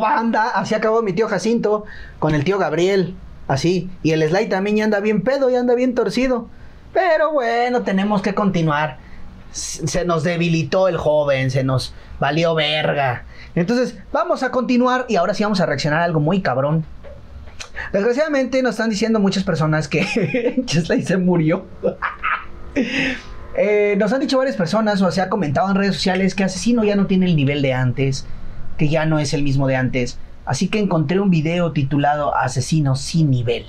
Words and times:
banda. 0.00 0.50
Así 0.54 0.74
acabó 0.74 1.02
mi 1.02 1.12
tío 1.12 1.28
Jacinto 1.28 1.84
con 2.18 2.34
el 2.34 2.44
tío 2.44 2.58
Gabriel. 2.58 3.14
Así. 3.48 3.90
Y 4.02 4.12
el 4.12 4.26
Sly 4.28 4.48
también 4.48 4.76
ya 4.76 4.84
anda 4.84 5.00
bien 5.00 5.22
pedo, 5.22 5.50
ya 5.50 5.60
anda 5.60 5.74
bien 5.74 5.94
torcido. 5.94 6.48
Pero 6.92 7.32
bueno, 7.32 7.82
tenemos 7.82 8.22
que 8.22 8.34
continuar. 8.34 8.98
Se 9.52 10.04
nos 10.04 10.24
debilitó 10.24 10.88
el 10.88 10.96
joven, 10.96 11.50
se 11.50 11.62
nos 11.62 11.94
valió 12.18 12.54
verga. 12.54 13.24
Entonces, 13.54 13.96
vamos 14.12 14.42
a 14.42 14.50
continuar 14.50 15.06
y 15.08 15.16
ahora 15.16 15.34
sí 15.34 15.44
vamos 15.44 15.60
a 15.60 15.66
reaccionar 15.66 16.00
a 16.00 16.04
algo 16.04 16.20
muy 16.20 16.40
cabrón. 16.42 16.84
Desgraciadamente 17.92 18.62
nos 18.62 18.72
están 18.72 18.90
diciendo 18.90 19.20
muchas 19.20 19.44
personas 19.44 19.88
que 19.88 20.62
Chesley 20.66 21.02
se 21.02 21.16
murió. 21.16 21.66
Eh, 23.56 23.94
nos 23.98 24.12
han 24.12 24.18
dicho 24.18 24.36
varias 24.36 24.56
personas 24.56 25.00
o 25.00 25.12
se 25.12 25.20
ha 25.20 25.28
comentado 25.28 25.70
en 25.70 25.76
redes 25.76 25.94
sociales 25.94 26.34
que 26.34 26.42
Asesino 26.42 26.82
ya 26.82 26.96
no 26.96 27.06
tiene 27.06 27.26
el 27.26 27.36
nivel 27.36 27.62
de 27.62 27.72
antes, 27.72 28.26
que 28.76 28.88
ya 28.88 29.06
no 29.06 29.18
es 29.18 29.34
el 29.34 29.42
mismo 29.42 29.66
de 29.66 29.76
antes. 29.76 30.18
Así 30.46 30.68
que 30.68 30.78
encontré 30.78 31.20
un 31.20 31.30
video 31.30 31.72
titulado 31.72 32.36
Asesino 32.36 32.96
sin 32.96 33.30
nivel. 33.30 33.66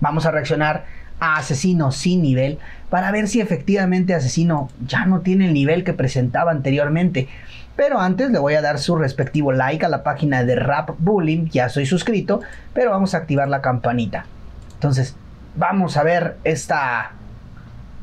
Vamos 0.00 0.26
a 0.26 0.30
reaccionar 0.30 0.86
a 1.20 1.36
Asesino 1.36 1.92
sin 1.92 2.22
nivel 2.22 2.58
para 2.90 3.10
ver 3.10 3.28
si 3.28 3.40
efectivamente 3.40 4.14
Asesino 4.14 4.70
ya 4.86 5.06
no 5.06 5.20
tiene 5.20 5.46
el 5.46 5.54
nivel 5.54 5.84
que 5.84 5.92
presentaba 5.92 6.50
anteriormente. 6.50 7.28
Pero 7.76 8.00
antes 8.00 8.30
le 8.30 8.38
voy 8.38 8.54
a 8.54 8.62
dar 8.62 8.78
su 8.78 8.96
respectivo 8.96 9.52
like 9.52 9.84
a 9.84 9.88
la 9.88 10.02
página 10.02 10.44
de 10.44 10.56
Rap 10.56 10.90
Bullying, 10.98 11.48
ya 11.50 11.68
soy 11.68 11.86
suscrito, 11.86 12.40
pero 12.72 12.90
vamos 12.90 13.14
a 13.14 13.18
activar 13.18 13.48
la 13.48 13.62
campanita. 13.62 14.26
Entonces, 14.74 15.16
vamos 15.56 15.96
a 15.96 16.04
ver 16.04 16.36
esta 16.44 17.12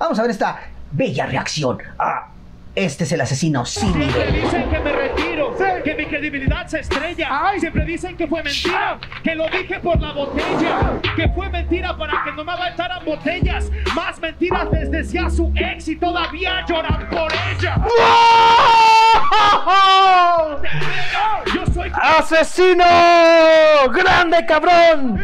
Vamos 0.02 0.18
a 0.18 0.24
ver 0.24 0.32
esta 0.32 0.58
bella 0.92 1.28
reacción 1.28 1.78
a 2.00 2.30
este 2.76 3.04
es 3.04 3.12
el 3.12 3.22
asesino 3.22 3.66
sin 3.66 3.94
Siempre 3.94 4.32
dicen 4.32 4.70
que 4.70 4.80
me 4.80 4.92
retiro, 4.94 5.58
que 5.84 5.94
mi 5.96 6.06
credibilidad 6.06 6.68
se 6.68 6.80
estrella. 6.80 7.52
Siempre 7.60 7.86
dicen 7.86 8.16
que 8.16 8.28
fue 8.28 8.42
mentira, 8.44 8.98
que 9.24 9.36
lo 9.36 9.50
dije 9.50 9.80
por 9.80 10.00
la 10.00 10.14
botella, 10.14 10.94
que 11.16 11.28
fue 11.30 11.50
mentira 11.50 11.98
para 11.98 12.24
que 12.24 12.32
no 12.32 12.44
me 12.44 12.52
aventaran 12.54 13.04
botellas. 13.04 13.70
Más 13.94 14.20
mentiras 14.20 14.68
les 14.72 14.90
decía 14.90 15.30
su 15.30 15.52
ex 15.56 15.90
y 15.90 15.96
todavía 15.98 16.66
lloran 16.66 17.10
por 17.10 17.32
ella. 17.34 17.76
Yo 21.54 21.66
soy 21.74 21.92
¡Asesino! 22.02 22.86
¡Grande, 23.94 24.46
cabrón! 24.48 25.22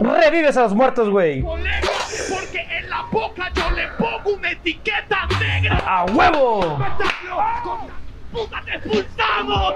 Revives 0.00 0.56
a 0.56 0.62
los 0.62 0.74
muertos, 0.74 1.08
güey. 1.10 1.42
porque 1.42 2.60
en 2.70 2.88
la 2.88 3.02
boca 3.10 3.50
yo 3.54 3.68
le 3.70 3.88
pongo 3.98 4.34
una 4.34 4.52
etiqueta. 4.52 5.17
¡A 5.70 6.04
huevo! 6.12 6.78
¡Con 7.62 7.78
puta 8.32 8.62
te 8.64 8.74
expulsamos! 8.76 9.74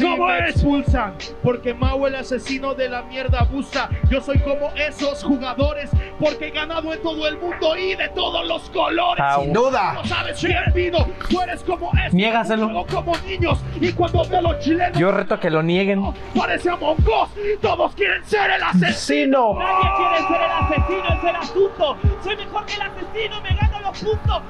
¿Cómo 0.00 0.26
me 0.26 0.48
expulsan? 0.48 1.14
Porque 1.42 1.74
Mau 1.74 2.06
el 2.06 2.14
asesino 2.14 2.72
de 2.74 2.88
la 2.88 3.02
mierda 3.02 3.40
abusa. 3.40 3.90
Yo 4.08 4.22
soy 4.22 4.38
como 4.38 4.70
esos 4.74 5.22
jugadores 5.22 5.90
porque 6.18 6.48
he 6.48 6.50
ganado 6.50 6.94
en 6.94 7.02
todo 7.02 7.28
el 7.28 7.36
mundo 7.36 7.76
y 7.76 7.94
de 7.94 8.08
todos 8.08 8.46
los 8.46 8.70
colores. 8.70 9.22
Ah, 9.22 9.36
Sin 9.38 9.52
duda. 9.52 9.92
No 9.92 10.04
sabes 10.06 10.40
quién 10.40 10.56
vino. 10.74 11.06
Tú 11.28 11.42
eres 11.42 11.62
como 11.62 11.90
esos. 11.92 12.14
Niégaselo. 12.14 12.86
Como 12.86 13.14
niños. 13.26 13.58
Y 13.78 13.92
cuando 13.92 14.24
veo 14.26 14.38
a 14.38 14.42
los 14.42 14.58
chilenos. 14.60 14.98
Yo 14.98 15.12
reto 15.12 15.34
a 15.34 15.40
que 15.40 15.50
lo 15.50 15.62
nieguen. 15.62 16.02
Parece 16.34 16.70
a 16.70 16.76
Mongos. 16.76 17.28
Todos 17.60 17.94
quieren 17.94 18.24
ser 18.24 18.50
el 18.50 18.62
asesino. 18.62 18.88
¡Asesino! 18.88 19.58
Nadie 19.58 19.90
quiere 19.98 20.18
ser 20.26 20.40
el 20.42 20.50
asesino, 20.52 21.18
es 21.18 21.24
el 21.24 21.36
asunto. 21.36 21.96
Soy 22.24 22.36
mejor 22.36 22.64
que 22.64 22.74
el 22.74 22.82
asesino, 22.82 23.40
me 23.42 23.54
gano 23.56 23.80
los 23.80 23.98
puntos. 23.98 24.42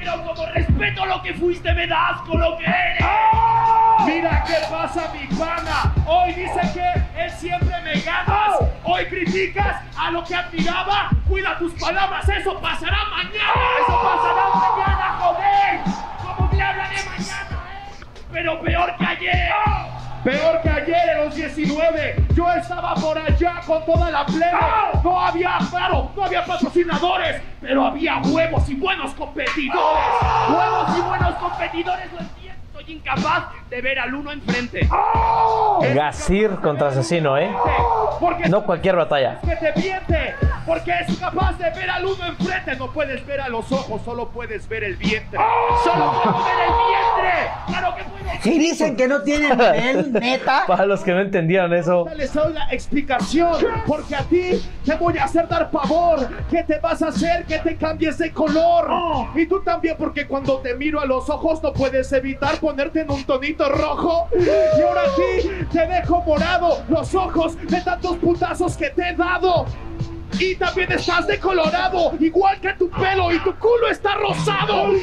Pero 0.00 0.24
como 0.24 0.46
respeto 0.46 1.04
lo 1.04 1.22
que 1.22 1.34
fuiste, 1.34 1.74
me 1.74 1.86
da 1.86 2.08
asco 2.08 2.38
lo 2.38 2.56
que 2.56 2.64
eres. 2.64 3.04
Mira 4.06 4.42
qué 4.46 4.54
pasa, 4.70 5.12
mi 5.12 5.26
pana. 5.36 5.92
Hoy 6.06 6.32
dice 6.32 6.60
que 6.72 7.22
él 7.22 7.30
siempre 7.32 7.78
me 7.82 8.00
ganas. 8.00 8.60
Hoy 8.82 9.04
criticas 9.04 9.76
a 9.98 10.10
lo 10.10 10.24
que 10.24 10.34
admiraba. 10.34 11.10
Cuida 11.28 11.58
tus 11.58 11.74
palabras, 11.74 12.26
eso 12.30 12.58
pasará 12.60 13.04
mañana. 13.10 13.52
Eso 13.78 14.00
pasará 14.02 14.48
mañana, 14.54 15.18
joder. 15.20 15.80
¿Cómo 16.24 16.50
me 16.50 16.62
hablan 16.62 16.90
de 16.90 17.04
mañana, 17.04 17.62
eh? 17.70 18.04
Pero 18.32 18.62
peor 18.62 18.96
que 18.96 19.04
ayer. 19.04 19.50
Peor 20.24 20.62
que 20.62 20.70
ayer 20.70 21.08
en 21.10 21.24
los 21.24 21.34
19, 21.34 22.24
yo 22.34 22.50
estaba 22.52 22.94
por 22.94 23.18
allá 23.18 23.60
con 23.66 23.84
toda 23.84 24.10
la 24.10 24.24
plebe. 24.24 24.58
No 25.04 25.20
había, 25.20 25.58
claro, 25.70 26.10
no 26.16 26.24
había 26.24 26.44
patrocinadores, 26.44 27.42
pero 27.60 27.84
había 27.84 28.18
huevos 28.18 28.68
y 28.68 28.74
buenos 28.74 29.12
competidores. 29.14 30.04
Huevos 30.48 30.98
y 30.98 31.00
buenos 31.02 31.34
competidores, 31.36 32.12
lo 32.12 32.18
entiendo. 32.20 32.60
Soy 32.72 32.92
incapaz 32.92 33.44
de 33.68 33.82
ver 33.82 33.98
al 33.98 34.14
uno 34.14 34.32
enfrente. 34.32 34.88
Gasir 35.94 36.50
contra 36.60 36.88
asesino, 36.88 37.36
¿eh? 37.36 37.50
Porque 38.18 38.48
No 38.48 38.62
cualquier 38.64 38.96
batalla. 38.96 39.40
que 39.40 39.56
te 39.56 39.72
miente, 39.80 40.34
porque 40.66 40.92
es 41.06 41.18
capaz 41.18 41.52
de 41.58 41.70
ver 41.70 41.90
al 41.90 42.04
uno 42.06 42.24
enfrente. 42.26 42.76
No 42.76 42.88
puedes 42.90 43.24
ver 43.26 43.40
a 43.40 43.48
los 43.48 43.70
ojos, 43.72 44.00
solo 44.04 44.28
puedes 44.28 44.68
ver 44.68 44.84
el 44.84 44.96
vientre. 44.96 45.38
Solo 45.84 46.12
puedo 46.22 46.44
ver 46.44 46.54
el 46.66 46.72
vientre. 46.88 47.29
Que. 48.42 48.50
Si 48.50 48.58
dicen 48.58 48.96
que 48.96 49.06
no 49.06 49.22
tiene 49.22 49.50
nivel, 49.50 50.12
neta. 50.20 50.64
Para 50.66 50.86
los 50.86 51.00
que 51.00 51.12
no 51.12 51.20
entendieron 51.20 51.72
eso. 51.74 52.06
Les 52.16 52.32
doy 52.32 52.52
la 52.52 52.68
explicación, 52.70 53.54
porque 53.86 54.16
a 54.16 54.22
ti 54.22 54.62
te 54.84 54.94
voy 54.94 55.18
a 55.18 55.24
hacer 55.24 55.48
dar 55.48 55.70
pavor. 55.70 56.28
¿Qué 56.50 56.62
te 56.64 56.78
vas 56.78 57.02
a 57.02 57.08
hacer? 57.08 57.44
Que 57.44 57.58
te 57.58 57.76
cambies 57.76 58.18
de 58.18 58.32
color. 58.32 58.90
Y 59.34 59.46
tú 59.46 59.60
también, 59.62 59.96
porque 59.98 60.26
cuando 60.26 60.58
te 60.58 60.74
miro 60.74 61.00
a 61.00 61.06
los 61.06 61.28
ojos 61.28 61.62
no 61.62 61.72
puedes 61.72 62.12
evitar 62.12 62.58
ponerte 62.58 63.00
en 63.00 63.10
un 63.10 63.24
tonito 63.24 63.68
rojo. 63.68 64.28
Y 64.36 64.80
ahora 64.82 65.02
sí, 65.16 65.48
te 65.72 65.86
dejo 65.86 66.22
morado 66.22 66.82
los 66.88 67.14
ojos 67.14 67.56
de 67.68 67.80
tantos 67.80 68.16
putazos 68.16 68.76
que 68.76 68.90
te 68.90 69.10
he 69.10 69.14
dado. 69.14 69.66
Y 70.40 70.56
también 70.56 70.90
estás 70.92 71.26
decolorado, 71.26 72.12
igual 72.18 72.58
que 72.60 72.72
tu 72.74 72.88
pelo 72.90 73.30
y 73.32 73.38
tu 73.40 73.54
culo 73.56 73.88
está 73.90 74.14
rosado. 74.14 74.86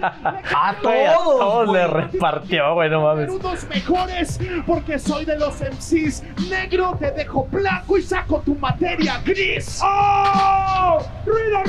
A 0.00 0.74
todos. 0.82 1.38
todos 1.38 1.68
le 1.72 1.86
repartió, 1.86 2.74
güey, 2.74 2.90
no 2.90 3.02
mames. 3.02 3.30
unos 3.30 3.64
mejores 3.68 4.38
porque 4.66 4.98
soy 4.98 5.24
de 5.24 5.38
los 5.38 5.54
MCs. 5.60 6.22
Negro 6.50 6.96
te 6.98 7.10
dejo 7.12 7.46
blanco 7.50 7.96
y 7.98 8.02
saco 8.02 8.40
tu 8.44 8.54
materia 8.56 9.20
gris. 9.24 9.80
¡Oh! 9.84 10.98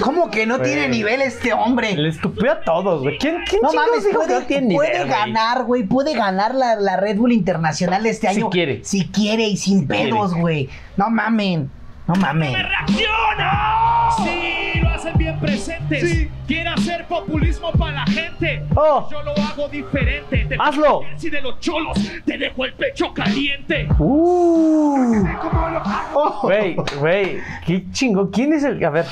¿Cómo 0.01 0.29
que 0.31 0.45
no 0.45 0.59
tiene 0.59 0.87
nivel 0.87 1.21
este 1.21 1.53
hombre? 1.53 1.95
Le 1.95 2.09
estupió 2.09 2.51
a 2.51 2.61
todos, 2.61 3.01
güey. 3.03 3.17
¿Quién, 3.17 3.37
quién 3.47 3.61
No 3.61 3.71
mames, 3.73 4.05
dijo 4.05 4.21
que 4.21 4.25
puede, 4.27 4.39
no 4.39 4.45
tiene 4.47 4.75
puede 4.75 4.89
nivel, 4.93 5.07
güey? 5.07 5.19
ganar, 5.19 5.63
güey. 5.63 5.83
Puede 5.83 6.13
ganar 6.15 6.55
la, 6.55 6.75
la 6.75 6.97
Red 6.97 7.17
Bull 7.17 7.31
Internacional 7.33 8.05
este 8.05 8.29
Si 8.33 8.37
año. 8.39 8.49
quiere. 8.49 8.83
Si 8.83 9.07
quiere 9.09 9.43
y 9.47 9.57
sin 9.57 9.85
quiere. 9.85 10.09
pedos, 10.09 10.33
güey. 10.33 10.69
No 10.97 11.09
mamen. 11.09 11.69
No 12.09 12.15
mamen. 12.15 12.51
reacciona! 12.55 14.09
Sí, 14.17 14.79
lo 14.81 14.89
hacen 14.89 15.15
bien 15.15 15.39
presentes. 15.39 16.27
Quiere 16.47 16.69
hacer 16.69 17.05
populismo 17.05 17.71
para 17.73 18.03
la 18.03 18.05
gente. 18.07 18.63
Oh. 18.75 19.07
Yo 19.11 19.21
lo 19.21 19.31
hago 19.33 19.69
diferente. 19.69 20.45
Te 20.45 20.57
Hazlo. 20.59 21.01
Si 21.17 21.29
de 21.29 21.39
los 21.39 21.59
cholos 21.59 21.99
te 22.25 22.39
dejo 22.39 22.65
el 22.65 22.73
pecho 22.73 23.13
caliente. 23.13 23.87
Uh. 23.99 25.23
¿Cómo 25.39 25.69
lo 25.69 25.77
hago? 25.77 26.39
Güey, 26.41 26.75
güey, 26.99 27.37
qué 27.67 27.83
chingo. 27.91 28.31
¿Quién 28.31 28.53
es 28.53 28.63
el.? 28.63 28.83
A 28.83 28.89
ver, 28.89 29.05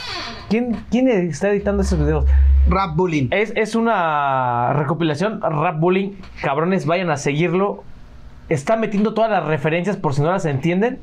¿quién, 0.50 0.84
quién 0.90 1.07
está 1.07 1.50
editando 1.50 1.84
esos 1.84 2.00
videos? 2.00 2.25
Rap 2.68 2.96
bullying. 2.96 3.28
Es, 3.30 3.53
es 3.56 3.75
una 3.75 4.74
recopilación, 4.74 5.40
Rap 5.41 5.80
Bullying. 5.80 6.13
Cabrones, 6.41 6.88
vayan 6.88 7.12
a 7.12 7.18
seguirlo. 7.18 7.84
Está 8.50 8.75
metiendo 8.75 9.13
todas 9.13 9.30
las 9.30 9.46
referencias 9.46 9.97
por 9.97 10.16
si 10.16 10.24
no 10.24 10.31
las 10.31 10.46
entienden. 10.46 11.00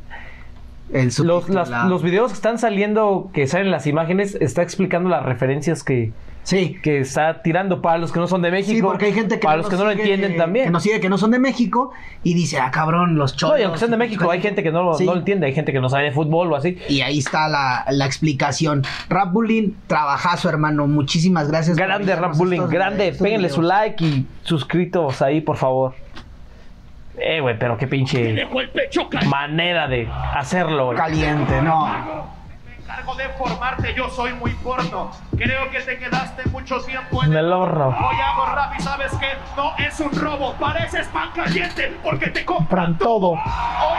Los, 0.92 1.18
las- 1.18 1.36
subtitulado. 1.38 1.88
los 1.88 2.02
videos 2.02 2.30
que 2.30 2.34
están 2.36 2.58
saliendo, 2.58 3.30
que 3.32 3.46
salen 3.46 3.70
las 3.70 3.86
imágenes, 3.86 4.36
está 4.40 4.62
explicando 4.62 5.08
las 5.08 5.24
referencias 5.24 5.82
que, 5.82 6.12
Sí. 6.44 6.76
que 6.82 6.98
está 7.00 7.40
tirando 7.42 7.80
para 7.80 7.96
los 7.96 8.12
que 8.12 8.20
no 8.20 8.26
son 8.26 8.42
de 8.42 8.50
México. 8.50 8.76
Sí, 8.76 8.82
porque 8.82 9.06
hay 9.06 9.14
gente 9.14 9.36
que 9.40 9.44
Para 9.46 9.56
no 9.56 9.62
los 9.62 9.70
que 9.70 9.76
no 9.76 9.84
lo 9.84 9.90
entienden 9.92 10.36
también. 10.36 10.66
Que 10.66 10.70
nos 10.70 10.82
sigue 10.82 11.00
que 11.00 11.08
no 11.08 11.16
son 11.16 11.30
de 11.30 11.38
México 11.38 11.92
y 12.22 12.34
dice, 12.34 12.58
ah, 12.60 12.70
cabrón, 12.70 13.16
los 13.16 13.34
cholos. 13.34 13.54
No, 13.56 13.60
y 13.60 13.64
aunque 13.64 13.78
sean 13.78 13.90
de 13.92 13.96
México, 13.96 14.30
hay 14.30 14.42
gente 14.42 14.62
que 14.62 14.70
no, 14.70 14.82
lo- 14.82 14.94
Sí. 14.94 15.06
no 15.06 15.14
lo 15.14 15.20
entiende, 15.20 15.46
hay 15.46 15.54
gente 15.54 15.72
que 15.72 15.80
no 15.80 15.88
sabe 15.88 16.04
de 16.04 16.12
fútbol 16.12 16.52
o 16.52 16.56
así. 16.56 16.76
Y 16.86 17.00
ahí 17.00 17.18
está 17.18 17.48
la, 17.48 17.86
la 17.90 18.04
explicación. 18.04 18.82
Rap 19.08 19.32
Bullying, 19.32 19.70
trabajazo, 19.86 20.50
hermano. 20.50 20.86
Muchísimas 20.86 21.48
gracias. 21.48 21.78
Grande 21.78 22.14
Rap 22.14 22.36
Bullying, 22.36 22.68
grande. 22.68 23.12
Péguenle 23.18 23.48
su 23.48 23.62
like 23.62 24.04
y 24.04 24.26
suscritos 24.42 25.22
ahí, 25.22 25.40
por 25.40 25.56
favor. 25.56 25.94
Eh, 27.16 27.40
güey, 27.40 27.58
pero 27.58 27.76
qué 27.76 27.86
pinche 27.86 28.32
dejo 28.32 28.60
el 28.60 28.70
pecho 28.70 29.08
caliente. 29.08 29.28
manera 29.28 29.86
de 29.86 30.08
hacerlo, 30.34 30.86
güey. 30.86 30.98
Caliente, 30.98 31.62
no. 31.62 31.86
Me 32.66 32.74
encargo 32.76 33.14
de 33.14 33.28
formarte, 33.30 33.94
yo 33.94 34.08
soy 34.10 34.32
muy 34.34 34.50
porno. 34.54 35.10
Creo 35.36 35.70
que 35.70 35.80
te 35.80 35.96
quedaste 35.98 36.48
mucho 36.50 36.80
tiempo 36.82 37.22
En 37.24 37.32
el 37.34 37.52
horno. 37.52 37.88
Hoy 37.88 38.16
hago 38.20 38.46
rap 38.46 38.72
y 38.78 38.82
sabes 38.82 39.12
que 39.16 39.28
no 39.56 39.72
es 39.78 39.98
un 40.00 40.10
robo. 40.20 40.54
Pareces 40.54 41.06
pan 41.08 41.30
caliente 41.34 41.96
porque 42.02 42.28
te 42.28 42.44
compran 42.44 42.98
todo. 42.98 43.30
Hoy 43.30 43.38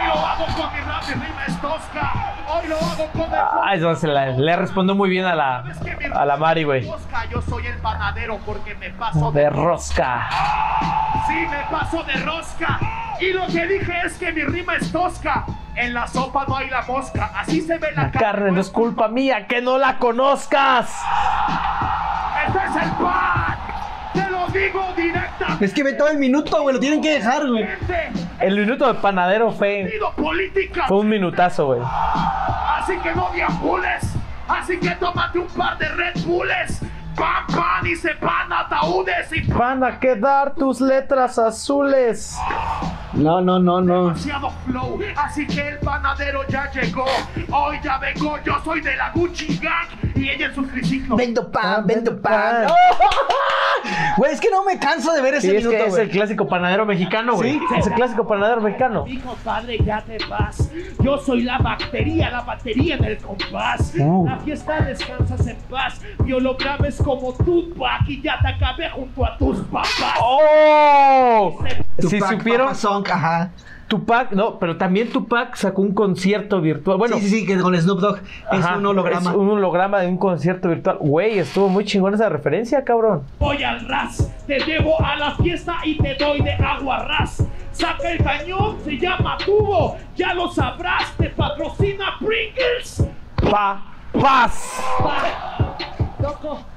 lo 0.06 0.14
hago 0.26 0.44
con 0.46 0.72
mi 0.74 0.80
rap 0.80 1.02
y 1.08 1.12
rima 1.14 1.44
es 1.48 1.60
tosca. 1.60 2.12
Hoy 2.48 2.68
lo 2.68 2.76
hago 2.76 3.06
con 3.12 3.22
el 3.22 3.34
Ah, 3.34 3.72
eso 3.74 3.94
se 3.96 4.06
la- 4.08 4.26
le 4.28 4.56
respondió 4.56 4.94
muy 4.94 5.08
bien 5.10 5.24
a 5.24 5.34
la, 5.34 5.62
¿Sabes 5.62 5.78
que 5.78 6.08
mi 6.08 6.14
a 6.14 6.24
la 6.24 6.36
Mari, 6.36 6.64
güey. 6.64 6.86
Tosca, 6.86 7.24
yo 7.30 7.42
soy 7.42 7.66
el 7.66 7.78
panadero 7.78 8.38
porque 8.46 8.74
me 8.76 8.90
paso 8.90 9.32
De 9.32 9.50
rosca. 9.50 10.28
Sí, 11.26 11.34
me 11.50 11.58
paso 11.76 12.02
de 12.04 12.12
rosca. 12.22 12.78
Y 13.20 13.32
lo 13.32 13.46
que 13.46 13.66
dije 13.66 13.92
es 14.04 14.18
que 14.18 14.32
mi 14.32 14.42
rima 14.42 14.76
es 14.76 14.92
tosca. 14.92 15.46
En 15.74 15.92
la 15.92 16.06
sopa 16.06 16.44
no 16.48 16.56
hay 16.56 16.70
la 16.70 16.82
mosca. 16.82 17.30
Así 17.34 17.60
se 17.60 17.78
ve 17.78 17.88
la, 17.94 18.04
La 18.04 18.10
carne 18.10 18.50
no 18.52 18.60
es 18.60 18.70
culpa 18.70 19.08
mía 19.08 19.46
que 19.46 19.60
no 19.60 19.78
la 19.78 19.98
conozcas. 19.98 20.94
¡Este 22.46 22.58
es 22.58 22.84
el 22.84 22.90
pan! 22.92 23.58
¡Te 24.14 24.30
lo 24.30 24.46
digo 24.48 24.92
directamente! 24.96 25.64
Es 25.64 25.74
que 25.74 25.82
ve 25.82 25.92
todo 25.92 26.08
el 26.08 26.18
minuto, 26.18 26.62
güey. 26.62 26.74
Lo 26.74 26.80
tienen 26.80 27.02
que 27.02 27.10
dejar, 27.10 27.46
güey. 27.46 27.66
El 28.40 28.58
minuto 28.58 28.86
de 28.86 28.94
panadero 28.94 29.50
fue, 29.52 29.90
política. 30.16 30.86
fue 30.86 30.98
un 30.98 31.08
minutazo, 31.08 31.66
güey. 31.66 31.80
Así 31.82 32.96
que 32.98 33.14
no 33.14 33.30
deambules. 33.34 34.14
Así 34.48 34.78
que 34.78 34.90
tómate 34.90 35.38
un 35.38 35.48
par 35.48 35.76
de 35.78 35.88
Red 35.88 36.22
Bulls. 36.24 36.80
Pan, 37.16 37.46
pan 37.46 37.86
y 37.86 37.96
se 37.96 38.14
pan 38.14 38.52
ataúdes 38.52 39.32
y 39.32 39.40
Van 39.52 39.82
a 39.82 39.98
quedar 39.98 40.54
tus 40.54 40.80
letras 40.80 41.38
azules. 41.38 42.36
No, 43.14 43.40
no, 43.40 43.58
no, 43.58 43.80
no. 43.80 44.08
demasiado 44.08 44.50
flow. 44.66 44.98
Así 45.16 45.46
que 45.46 45.68
el 45.68 45.78
panadero 45.78 46.46
ya 46.48 46.70
llegó. 46.72 47.06
Hoy 47.50 47.78
ya 47.82 47.96
vengo, 47.98 48.36
yo 48.44 48.60
soy 48.62 48.80
de 48.82 48.96
la 48.96 49.10
Gucci 49.12 49.58
Gang 49.58 49.88
y 50.14 50.28
ella 50.28 50.46
en 50.46 50.54
sus 50.54 50.68
triciclos. 50.70 51.16
Vendo 51.16 51.50
pan, 51.50 51.62
Ah, 51.64 51.82
vendo 51.84 52.10
vendo 52.10 52.22
pan. 52.22 52.66
pan. 52.66 52.76
Güey, 54.16 54.32
es 54.32 54.40
que 54.40 54.50
no 54.50 54.64
me 54.64 54.78
canso 54.78 55.12
de 55.12 55.22
ver 55.22 55.34
ese 55.34 55.50
Sí, 55.50 55.56
es 55.56 55.64
minuto, 55.64 55.84
que 55.84 55.90
es 55.90 55.98
el 55.98 56.10
clásico 56.10 56.48
panadero 56.48 56.86
mexicano, 56.86 57.36
güey. 57.36 57.52
Sí. 57.52 57.60
Es 57.78 57.86
el 57.86 57.92
clásico 57.94 58.26
panadero 58.26 58.60
mexicano. 58.60 59.04
Mi 59.04 59.18
compadre, 59.18 59.78
ya 59.84 60.00
te 60.02 60.18
vas. 60.28 60.70
Yo 61.00 61.18
soy 61.18 61.42
la 61.42 61.58
bacteria, 61.58 62.30
la 62.30 62.40
batería 62.40 62.96
en 62.96 63.04
el 63.04 63.18
compás. 63.18 63.94
Uh. 63.98 64.26
La 64.26 64.38
fiesta 64.38 64.80
descansas 64.80 65.46
en 65.46 65.56
paz. 65.70 66.00
Mi 66.24 66.32
holograma 66.32 66.86
es 66.88 66.96
como 66.96 67.32
Tupac 67.34 68.08
y 68.08 68.22
ya 68.22 68.38
te 68.40 68.48
acabé 68.48 68.90
junto 68.90 69.24
a 69.24 69.36
tus 69.36 69.58
papás. 69.66 70.18
¡Oh! 70.20 71.58
Si 71.98 72.20
supieron, 72.20 72.66
Papa 72.66 72.74
Song, 72.74 73.06
ajá. 73.10 73.50
Tupac, 73.88 74.32
no, 74.32 74.58
pero 74.58 74.76
también 74.76 75.10
Tupac 75.10 75.54
sacó 75.54 75.82
un 75.82 75.94
concierto 75.94 76.60
virtual. 76.60 76.98
Bueno, 76.98 77.16
sí, 77.18 77.28
sí, 77.28 77.40
sí, 77.40 77.46
que 77.46 77.58
con 77.58 77.76
Snoop 77.76 78.00
Dogg 78.00 78.18
es 78.52 78.64
ajá, 78.64 78.78
un 78.78 78.86
holograma. 78.86 79.30
es 79.30 79.36
un 79.36 79.48
holograma 79.50 80.00
de 80.00 80.08
un 80.08 80.18
concierto 80.18 80.68
virtual. 80.68 80.98
Güey, 80.98 81.38
estuvo 81.38 81.68
muy 81.68 81.84
chingón 81.84 82.14
esa 82.14 82.28
referencia, 82.28 82.82
cabrón. 82.84 83.22
Voy 83.38 83.62
al 83.62 83.86
ras, 83.86 84.32
te 84.46 84.58
llevo 84.58 85.00
a 85.00 85.16
la 85.16 85.36
fiesta 85.36 85.76
y 85.84 85.96
te 85.98 86.14
doy 86.16 86.40
de 86.40 86.52
agua 86.52 87.04
ras. 87.04 87.44
Saca 87.70 88.10
el 88.10 88.24
cañón, 88.24 88.78
se 88.84 88.98
llama 88.98 89.36
tubo, 89.44 89.96
ya 90.16 90.34
lo 90.34 90.50
sabrás, 90.50 91.12
te 91.16 91.28
patrocina 91.30 92.14
Pringles. 92.18 93.06
Pa, 93.50 93.82
paz. 94.12 94.82
Pa. 94.98 95.76
Loco. 96.20 96.75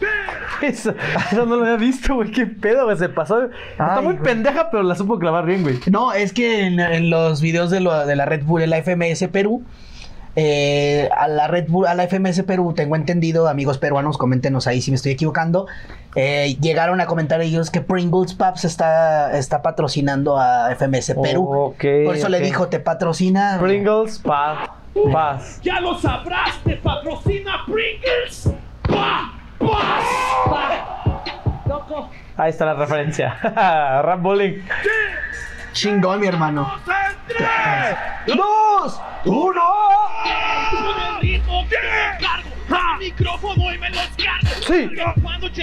Eso, 0.62 0.94
eso 1.30 1.44
no 1.46 1.56
lo 1.56 1.62
había 1.64 1.76
visto, 1.76 2.14
güey. 2.14 2.30
Qué 2.30 2.46
pedo, 2.46 2.84
güey. 2.86 2.96
Se 2.96 3.08
pasó. 3.10 3.44
Está 3.70 4.00
muy 4.00 4.14
güey. 4.14 4.22
pendeja, 4.24 4.70
pero 4.70 4.82
la 4.82 4.94
supo 4.94 5.18
clavar 5.18 5.44
bien, 5.44 5.62
güey. 5.62 5.78
No, 5.90 6.12
es 6.12 6.32
que 6.32 6.66
en, 6.66 6.80
en 6.80 7.10
los 7.10 7.40
videos 7.42 7.70
de, 7.70 7.80
lo- 7.80 8.06
de 8.06 8.16
la 8.16 8.24
Red 8.24 8.44
Bull, 8.44 8.60
de 8.62 8.66
la 8.66 8.78
FMS 8.82 9.28
Perú, 9.28 9.64
eh, 10.34 11.08
a 11.16 11.28
la 11.28 11.46
Red 11.46 11.66
Bull, 11.68 11.86
a 11.86 11.94
la 11.94 12.04
FMS 12.08 12.42
Perú, 12.44 12.72
tengo 12.74 12.96
entendido, 12.96 13.48
amigos 13.48 13.78
peruanos, 13.78 14.18
coméntenos 14.18 14.66
ahí 14.66 14.80
si 14.80 14.90
me 14.90 14.96
estoy 14.96 15.12
equivocando. 15.12 15.66
eh, 16.14 16.56
llegaron 16.60 17.00
a 17.02 17.06
comentar 17.06 17.40
ellos 17.42 17.70
que 17.70 17.80
Pringles 17.82 18.32
Paps 18.34 18.64
está, 18.64 19.36
está 19.36 19.60
patrocinando 19.62 20.38
a 20.38 20.70
FMS 20.74 21.14
Perú. 21.22 21.74
Por 22.06 22.16
eso 22.16 22.28
le 22.30 22.40
dijo, 22.40 22.68
te 22.68 22.80
patrocina. 22.80 23.58
Pringles, 23.60 24.18
pa, 24.20 24.76
paz. 25.12 25.60
Ya 25.62 25.80
lo 25.80 25.98
sabrás, 25.98 26.58
te 26.64 26.76
patrocina 26.76 27.64
Pringles. 27.66 28.50
Pa. 28.82 29.32
Ahí 32.38 32.50
está 32.50 32.66
la 32.66 32.74
referencia. 32.74 33.38
Rap 34.02 34.20
Bowling. 34.20 34.62
Chingón, 35.72 36.20
mi 36.20 36.26
hermano. 36.26 36.70
¡Tres! 36.84 38.36
¡Dos! 38.36 39.00
¡Uno! 39.24 39.85
Sí. 44.66 44.88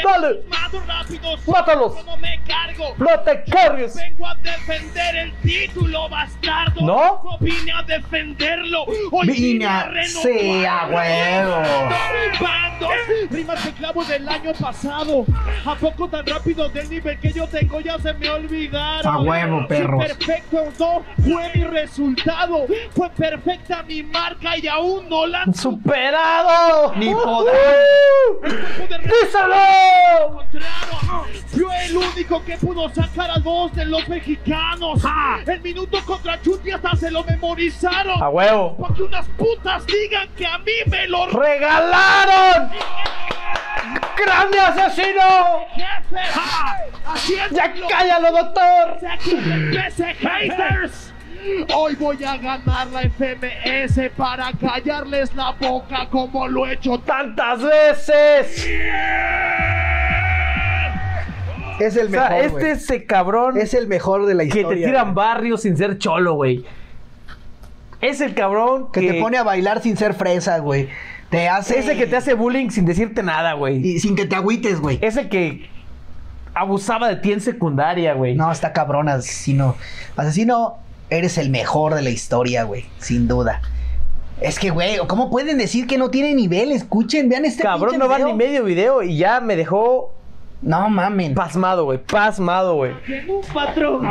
Dale. 0.03 0.39
rápido. 0.87 1.35
Mátalos. 1.47 2.05
No 2.05 2.17
me 2.17 2.39
cargo. 2.47 2.95
¡No 2.97 3.19
te 3.21 3.43
cargues! 3.49 3.95
Vengo 3.95 4.27
a 4.27 4.35
defender 4.35 5.15
el 5.15 5.33
título, 5.41 6.09
bastardo. 6.09 6.81
¿No? 6.81 7.21
No 7.23 7.37
vine 7.39 7.71
a 7.71 7.83
defenderlo. 7.83 8.85
Hoy 9.11 9.27
Vine 9.27 9.65
a- 9.65 9.91
sí, 10.05 10.65
a 10.65 10.87
huevo. 10.87 11.61
Bandos, 12.41 12.89
rimas 13.29 13.65
de 13.65 13.71
clavo 13.73 14.03
del 14.05 14.27
año 14.27 14.53
pasado. 14.53 15.25
¿A 15.65 15.75
poco 15.75 16.07
tan 16.09 16.25
rápido 16.25 16.69
del 16.69 16.89
nivel 16.89 17.19
que 17.19 17.31
yo 17.31 17.47
tengo 17.47 17.79
ya 17.79 17.97
se 17.99 18.13
me 18.13 18.29
olvidaron? 18.29 19.05
A 19.13 19.19
huevo, 19.19 19.61
Si 19.61 19.67
perros. 19.67 20.05
perfecto 20.05 20.63
no 20.79 21.03
fue 21.23 21.51
mi 21.55 21.63
resultado. 21.65 22.65
Fue 22.95 23.09
perfecta 23.11 23.83
mi 23.83 24.03
marca 24.03 24.57
y 24.57 24.67
aún 24.67 25.07
no 25.09 25.25
la 25.25 25.43
han 25.43 25.53
¡Superado! 25.53 26.93
Ni 26.95 27.13
¡Uh! 27.13 27.23
podrán. 27.23 27.63
¡Díselo! 29.01 30.43
Fue 31.47 31.85
el 31.85 31.97
único 31.97 32.43
que 32.43 32.57
pudo 32.57 32.89
sacar 32.93 33.31
a 33.31 33.39
dos 33.39 33.73
de 33.73 33.85
los 33.85 34.07
mexicanos. 34.07 35.01
El 35.45 35.61
minuto 35.61 35.99
contra 36.05 36.41
Chuti 36.41 36.71
hasta 36.71 36.95
se 36.95 37.11
lo 37.11 37.23
memorizaron. 37.23 38.21
¡A 38.21 38.29
huevo! 38.29 38.77
Para 38.77 38.93
que 38.93 39.03
unas 39.03 39.27
putas 39.29 39.85
digan 39.85 40.29
que 40.35 40.45
a 40.45 40.57
mí 40.59 40.71
me 40.87 41.07
lo 41.07 41.27
¡Regalaron! 41.27 42.71
¡Grande 44.17 44.59
asesino! 44.59 45.67
jefe. 45.73 46.21
Haciendo 47.05 47.55
¡Ya 47.55 47.73
cállalo, 47.89 48.31
doctor! 48.31 48.97
haters. 50.19 51.12
Hoy 51.75 51.95
voy 51.95 52.23
a 52.23 52.37
ganar 52.37 52.87
la 52.87 53.01
FMS 53.09 54.09
para 54.15 54.51
callarles 54.53 55.33
la 55.35 55.51
boca 55.51 56.07
como 56.09 56.47
lo 56.47 56.65
he 56.67 56.73
hecho 56.73 56.97
¡Tantas 56.99 57.61
veces! 57.61 58.69
Es 61.79 61.95
el 61.97 62.07
O 62.07 62.09
mejor. 62.11 62.27
sea, 62.27 62.39
este 62.39 62.49
güey. 62.51 62.69
es 62.71 62.89
el 62.89 63.05
cabrón 63.05 63.57
es 63.57 63.73
el 63.73 63.87
mejor 63.87 64.25
de 64.25 64.35
la 64.35 64.43
que 64.43 64.59
historia. 64.59 64.69
te 64.69 64.85
tiran 64.85 65.13
güey. 65.13 65.15
barrios 65.15 65.61
sin 65.63 65.75
ser 65.75 65.97
cholo, 65.97 66.35
güey. 66.35 66.63
Es 67.99 68.21
el 68.21 68.33
cabrón 68.35 68.91
Que 68.91 69.01
te 69.01 69.19
pone 69.19 69.37
a 69.37 69.43
bailar 69.43 69.81
sin 69.81 69.97
ser 69.97 70.13
fresa, 70.13 70.59
güey. 70.59 70.89
Te 71.29 71.49
hace. 71.49 71.79
Ese 71.79 71.97
que 71.97 72.05
te 72.05 72.15
hace 72.15 72.35
bullying 72.35 72.69
sin 72.69 72.85
decirte 72.85 73.23
nada, 73.23 73.53
güey. 73.53 73.77
Y 73.85 73.99
sin 73.99 74.15
que 74.15 74.25
te 74.25 74.35
agüites, 74.35 74.79
güey. 74.79 74.99
Ese 75.01 75.29
que 75.29 75.67
abusaba 76.53 77.07
de 77.07 77.15
ti 77.15 77.31
en 77.31 77.41
secundaria, 77.41 78.13
güey. 78.13 78.35
No, 78.35 78.51
está 78.51 78.71
cabrón, 78.71 79.09
asesino. 79.09 79.75
Asesino, 80.15 80.77
eres 81.09 81.37
el 81.37 81.49
mejor 81.49 81.95
de 81.95 82.01
la 82.01 82.09
historia, 82.09 82.63
güey. 82.63 82.85
Sin 82.99 83.27
duda. 83.27 83.61
Es 84.41 84.59
que, 84.59 84.71
güey, 84.71 84.97
¿cómo 85.07 85.29
pueden 85.29 85.57
decir 85.57 85.87
que 85.87 85.97
no 85.97 86.09
tiene 86.09 86.33
nivel? 86.33 86.71
Escuchen, 86.71 87.29
vean 87.29 87.45
este 87.45 87.63
Cabrón, 87.63 87.97
no 87.97 88.09
va 88.09 88.19
ni 88.19 88.33
medio 88.33 88.63
video 88.65 89.01
y 89.03 89.17
ya 89.17 89.39
me 89.39 89.55
dejó 89.55 90.13
No 90.61 90.89
mamen. 90.89 91.33
pasmado, 91.33 91.85
güey. 91.85 91.99
Pasmado, 91.99 92.75
güey. 92.75 92.93
Tengo 93.05 93.39
un 93.39 93.45
patrón. 93.53 94.01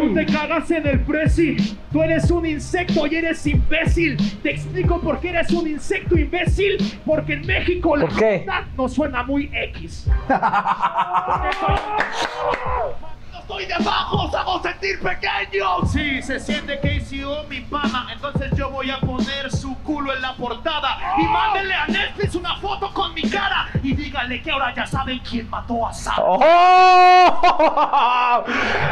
Tú 0.00 0.14
te 0.14 0.26
cagas 0.26 0.70
en 0.72 0.86
el 0.86 1.00
presi. 1.00 1.56
Tú 1.92 2.02
eres 2.02 2.30
un 2.30 2.44
insecto 2.44 3.06
y 3.06 3.16
eres 3.16 3.46
imbécil. 3.46 4.16
Te 4.42 4.50
explico 4.50 5.00
por 5.00 5.20
qué 5.20 5.30
eres 5.30 5.50
un 5.52 5.66
insecto 5.68 6.18
imbécil. 6.18 6.76
Porque 7.06 7.34
en 7.34 7.46
México 7.46 7.96
la 7.96 8.06
verdad 8.06 8.64
no 8.76 8.88
suena 8.88 9.22
muy 9.22 9.48
X. 9.54 10.06
Estoy 13.48 13.64
debajo, 13.64 14.24
os 14.24 14.34
hago 14.34 14.60
sentir 14.60 15.00
pequeño. 15.00 15.80
Sí, 15.90 16.20
se 16.20 16.38
siente 16.38 16.78
KCO 16.80 17.44
mi 17.44 17.62
pana. 17.62 18.06
Entonces 18.12 18.50
yo 18.54 18.68
voy 18.68 18.90
a 18.90 19.00
poner 19.00 19.50
su 19.50 19.74
culo 19.78 20.14
en 20.14 20.20
la 20.20 20.34
portada. 20.34 21.14
Y 21.16 21.22
mándenle 21.22 21.72
a 21.72 21.86
Netflix 21.86 22.34
una 22.34 22.56
foto 22.56 22.92
con 22.92 23.14
mi 23.14 23.22
cara. 23.22 23.70
Y 23.82 23.94
díganle 23.94 24.42
que 24.42 24.50
ahora 24.50 24.74
ya 24.74 24.86
saben 24.86 25.18
quién 25.20 25.48
mató 25.48 25.86
a 25.86 25.94
Sam. 25.94 26.16
¡Oh! 26.18 26.44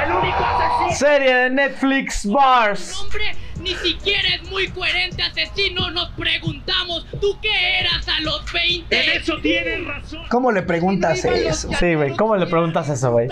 El 0.06 0.12
único 0.12 0.42
asesino. 0.42 1.06
Serie 1.06 1.34
de 1.34 1.50
Netflix 1.50 2.24
Bars. 2.24 2.98
nombre 2.98 3.36
ni 3.66 3.74
siquiera 3.74 4.28
es 4.36 4.48
muy 4.48 4.68
coherente, 4.68 5.22
asesino. 5.22 5.90
Nos 5.90 6.10
preguntamos, 6.10 7.04
¿tú 7.20 7.38
qué 7.42 7.80
eras 7.80 8.06
a 8.08 8.20
los 8.20 8.50
20? 8.52 8.96
En 8.96 9.20
eso 9.20 9.38
tienen 9.38 9.86
razón. 9.86 10.24
¿Cómo 10.30 10.52
le 10.52 10.62
preguntas 10.62 11.24
eso? 11.24 11.68
Sí, 11.78 11.94
güey. 11.94 12.16
¿Cómo 12.16 12.36
le 12.36 12.46
preguntas 12.46 12.88
eso, 12.88 13.10
güey? 13.10 13.28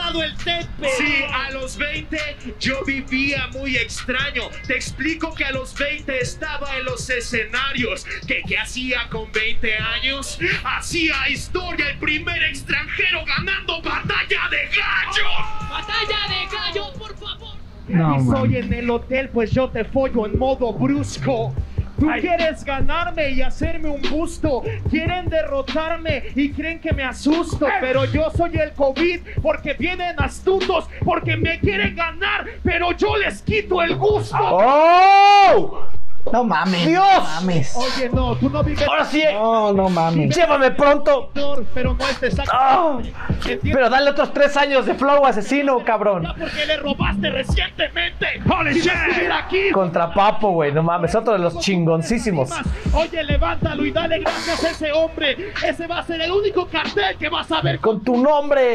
Sí, 0.96 1.24
a 1.32 1.50
los 1.52 1.76
20 1.76 2.18
yo 2.58 2.84
vivía 2.84 3.46
muy 3.52 3.76
extraño. 3.76 4.50
Te 4.66 4.74
explico 4.74 5.32
que 5.34 5.44
a 5.44 5.52
los 5.52 5.72
20 5.74 6.20
estaba 6.20 6.76
en 6.78 6.84
los 6.84 7.08
escenarios. 7.08 8.04
¿Qué, 8.26 8.42
qué 8.46 8.58
hacía 8.58 9.08
con 9.10 9.30
20 9.30 9.76
años? 9.76 10.38
Hacía 10.64 11.28
historia, 11.28 11.90
el 11.90 11.98
primer 11.98 12.42
extranjero 12.42 13.24
ganando 13.24 13.80
batalla 13.82 14.48
de 14.50 14.64
gallos. 14.66 15.70
Batalla 15.70 16.28
de 16.28 16.56
gallos, 16.56 16.90
por 16.98 17.16
favor. 17.16 17.53
No, 17.88 18.16
y 18.16 18.24
soy 18.24 18.48
man. 18.50 18.62
en 18.62 18.72
el 18.72 18.90
hotel, 18.90 19.28
pues 19.28 19.50
yo 19.50 19.68
te 19.68 19.84
follo 19.84 20.26
en 20.26 20.38
modo 20.38 20.72
brusco. 20.72 21.52
Tú 21.98 22.08
quieres 22.20 22.64
ganarme 22.64 23.30
y 23.30 23.42
hacerme 23.42 23.88
un 23.88 24.02
busto. 24.10 24.62
Quieren 24.90 25.28
derrotarme 25.28 26.24
y 26.34 26.50
creen 26.50 26.80
que 26.80 26.92
me 26.92 27.04
asusto. 27.04 27.66
Pero 27.80 28.04
yo 28.06 28.30
soy 28.30 28.56
el 28.56 28.72
COVID 28.72 29.20
porque 29.40 29.74
vienen 29.74 30.16
astutos. 30.18 30.88
Porque 31.04 31.36
me 31.36 31.60
quieren 31.60 31.94
ganar, 31.94 32.46
pero 32.62 32.92
yo 32.92 33.16
les 33.16 33.42
quito 33.42 33.80
el 33.80 33.94
gusto. 33.96 34.36
¡Oh! 34.40 35.86
No 36.32 36.42
mames. 36.42 36.86
¡Dios! 36.86 37.04
No 37.06 37.20
mames. 37.22 37.76
Oye, 37.76 38.08
no, 38.08 38.34
tú 38.36 38.48
no 38.50 38.62
vives. 38.64 38.86
Ahora 38.88 39.04
sí, 39.04 39.22
No, 39.32 39.72
no 39.72 39.88
mames. 39.88 40.34
llévame 40.34 40.70
pronto. 40.72 41.30
Pero 41.74 41.94
no 41.94 42.04
es 42.08 42.16
Ah, 42.50 42.98
exactamente. 42.98 43.60
pero 43.72 43.90
dale 43.90 44.10
otros 44.10 44.32
tres 44.32 44.56
años 44.56 44.86
de 44.86 44.94
flow 44.94 45.26
asesino, 45.26 45.84
cabrón. 45.84 46.22
Ya 46.24 46.34
porque 46.34 46.66
le 46.66 46.76
robaste 46.78 47.30
recientemente. 47.30 48.26
¡Holy 48.50 48.80
shit! 48.80 48.90
aquí. 49.32 49.70
Contra 49.72 50.12
Papo, 50.12 50.50
güey, 50.52 50.72
no 50.72 50.82
mames, 50.82 51.14
otro 51.14 51.34
de 51.34 51.38
los 51.40 51.58
chingoncísimos. 51.60 52.50
Oye, 52.94 53.22
levántalo 53.22 53.84
y 53.84 53.90
dale 53.92 54.20
gracias 54.20 54.64
a 54.64 54.70
ese 54.70 54.92
hombre. 54.92 55.52
Ese 55.64 55.86
va 55.86 55.98
a 55.98 56.02
ser 56.04 56.20
el 56.22 56.32
único 56.32 56.66
cartel 56.66 57.16
que 57.18 57.28
vas 57.28 57.50
a 57.52 57.60
ver. 57.60 57.78
Con 57.80 58.02
tu 58.02 58.16
nombre. 58.16 58.74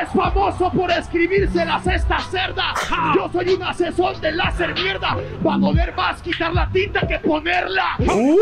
Es 0.00 0.08
famoso 0.10 0.70
por 0.70 0.90
escribírselas 0.90 1.86
esta 1.86 2.18
cerda. 2.20 2.72
Yo 3.14 3.28
soy 3.32 3.50
un 3.50 3.62
asesor 3.62 4.16
de 4.20 4.32
láser 4.32 4.72
mierda. 4.74 5.16
Va 5.46 5.54
a 5.54 5.58
doler 5.58 5.94
más 5.94 6.22
quitar 6.22 6.52
la 6.54 6.68
tinta 6.70 7.06
que 7.06 7.18
ponerla. 7.18 7.96
Uh, 8.00 8.38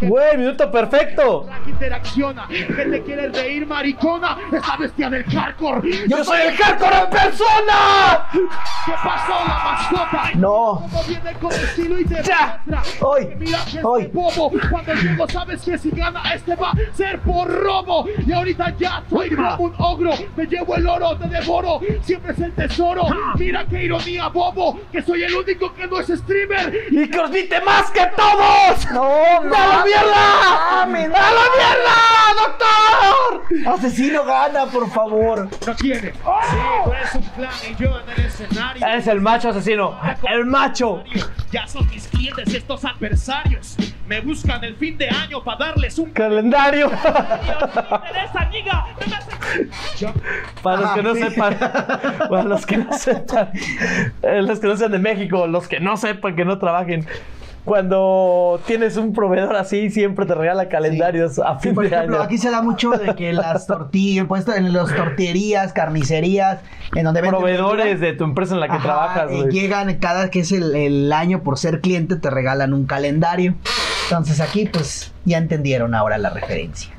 Güey, 0.00 0.36
minuto 0.38 0.70
perfecto. 0.70 1.46
Interacciona. 1.66 2.46
¿Qué 2.48 2.64
te 2.64 3.02
quieres 3.02 3.32
reír, 3.32 3.66
maricona? 3.66 4.36
Esa 4.52 4.76
bestia 4.76 5.10
del 5.10 5.24
hardcore. 5.24 6.08
Yo 6.08 6.24
soy 6.24 6.40
el 6.42 6.56
hardcore 6.56 6.96
en 6.98 7.10
persona. 7.10 8.28
¿Qué 8.32 8.92
pasó, 9.02 9.34
la 9.46 9.64
mascota? 9.64 10.30
No. 10.34 10.80
Como 10.90 11.02
viene 11.04 11.32
con 11.34 11.52
estilo 11.52 11.98
y 12.00 12.04
te 12.04 12.22
Ya. 12.22 12.62
Hoy. 13.00 13.28
Mira 13.38 13.58
que 13.70 13.80
Hoy. 13.82 14.06
bobo. 14.12 14.50
Cuando 14.70 14.94
llego 14.94 15.28
sabes 15.28 15.62
que 15.62 15.78
si 15.78 15.90
gana 15.90 16.34
este 16.34 16.54
va 16.56 16.70
a 16.70 16.96
ser 16.96 17.20
por 17.20 17.48
robo. 17.48 18.06
Y 18.26 18.32
ahorita 18.32 18.74
ya 18.78 19.02
soy 19.08 19.30
como 19.36 19.56
un 19.64 19.74
ogro. 19.78 20.10
Me 20.36 20.46
llevo 20.46 20.76
el 20.76 20.86
oro, 20.88 21.16
te 21.16 21.28
devoro. 21.28 21.80
Siempre 22.02 22.32
es 22.32 22.38
el 22.40 22.52
tesoro. 22.52 23.04
Mira 23.38 23.64
qué 23.66 23.84
ironía, 23.84 24.28
bobo. 24.28 24.80
Que 24.90 25.02
soy 25.02 25.22
el 25.24 25.34
único 25.34 25.72
que 25.74 25.86
no 25.86 26.00
es 26.00 26.08
streamer. 26.08 26.72
Y 26.90 27.08
que 27.10 27.18
os 27.18 27.30
viste 27.30 27.60
más 27.60 27.90
que 27.90 28.06
todos. 28.16 28.90
No, 28.92 29.02
¡A 29.04 29.66
la 29.66 29.84
mierda! 29.84 30.82
¡A 30.82 30.86
mames. 30.86 31.08
la 31.10 31.18
mierda, 31.56 32.46
doctor! 32.46 33.74
Asesino 33.74 34.24
gana, 34.24 34.66
por 34.66 34.88
favor. 34.90 35.48
No 35.66 35.74
tiene. 35.76 36.12
Sí, 36.12 36.56
tú 36.84 36.92
eres 36.92 37.14
un 37.14 37.22
plan 37.30 37.50
y 37.70 37.74
yo 37.82 38.00
en 38.00 38.10
el 38.10 38.26
escenario. 38.26 38.86
Eres 38.86 39.06
el 39.06 39.20
macho 39.20 39.48
asesino. 39.50 39.98
El 40.28 40.46
macho. 40.46 41.02
Ya 41.52 41.66
son 41.66 41.86
mis 41.88 42.06
clientes 42.08 42.52
estos 42.52 42.84
adversarios. 42.84 43.76
Me 44.06 44.20
buscan 44.20 44.62
el 44.62 44.76
fin 44.76 44.96
de 44.96 45.08
año 45.08 45.42
para 45.42 45.66
darles 45.66 45.98
un 45.98 46.10
Calendario. 46.12 46.90
Para 50.62 50.80
los 50.80 50.90
que 50.92 51.02
no 51.02 51.10
Ah, 51.10 51.14
sepan, 51.14 51.58
para 52.28 52.42
los 52.44 52.66
que 52.66 52.76
no 52.76 52.92
sepan, 52.92 53.50
eh, 54.22 54.42
los 54.42 54.60
que 54.60 54.66
no 54.66 54.76
sean 54.76 54.92
de 54.92 54.98
México, 54.98 55.46
los 55.46 55.66
que 55.68 55.80
no 55.80 55.96
sepan 55.96 56.36
que 56.36 56.44
no 56.44 56.58
trabajen, 56.58 57.06
cuando 57.66 58.58
tienes 58.66 58.96
un 58.96 59.12
proveedor 59.12 59.54
así, 59.56 59.90
siempre 59.90 60.24
te 60.24 60.34
regala 60.34 60.68
calendarios 60.70 61.38
a 61.38 61.58
Sí, 61.58 61.64
fin 61.68 61.74
por 61.74 61.86
de 61.88 61.94
ejemplo, 61.94 62.16
año. 62.16 62.24
aquí 62.24 62.38
se 62.38 62.50
da 62.50 62.62
mucho 62.62 62.90
de 62.92 63.14
que 63.14 63.32
las 63.34 63.66
tortillas, 63.66 64.24
pues 64.28 64.48
en 64.48 64.72
las 64.72 64.94
tortillerías, 64.94 65.72
carnicerías, 65.74 66.60
en 66.94 67.04
donde 67.04 67.20
Proveedores 67.22 68.00
de 68.00 68.12
tu 68.14 68.24
empresa 68.24 68.54
en 68.54 68.60
la 68.60 68.68
que 68.68 68.74
ajá, 68.74 68.82
trabajas, 68.84 69.30
güey. 69.30 69.50
llegan 69.50 69.92
cada 69.96 70.30
que 70.30 70.40
es 70.40 70.52
el, 70.52 70.74
el 70.74 71.12
año 71.12 71.42
por 71.42 71.58
ser 71.58 71.80
cliente, 71.80 72.16
te 72.16 72.30
regalan 72.30 72.72
un 72.72 72.86
calendario. 72.86 73.54
Entonces 74.04 74.40
aquí, 74.40 74.66
pues, 74.72 75.12
ya 75.24 75.36
entendieron 75.38 75.94
ahora 75.94 76.16
la 76.16 76.30
referencia. 76.30 76.92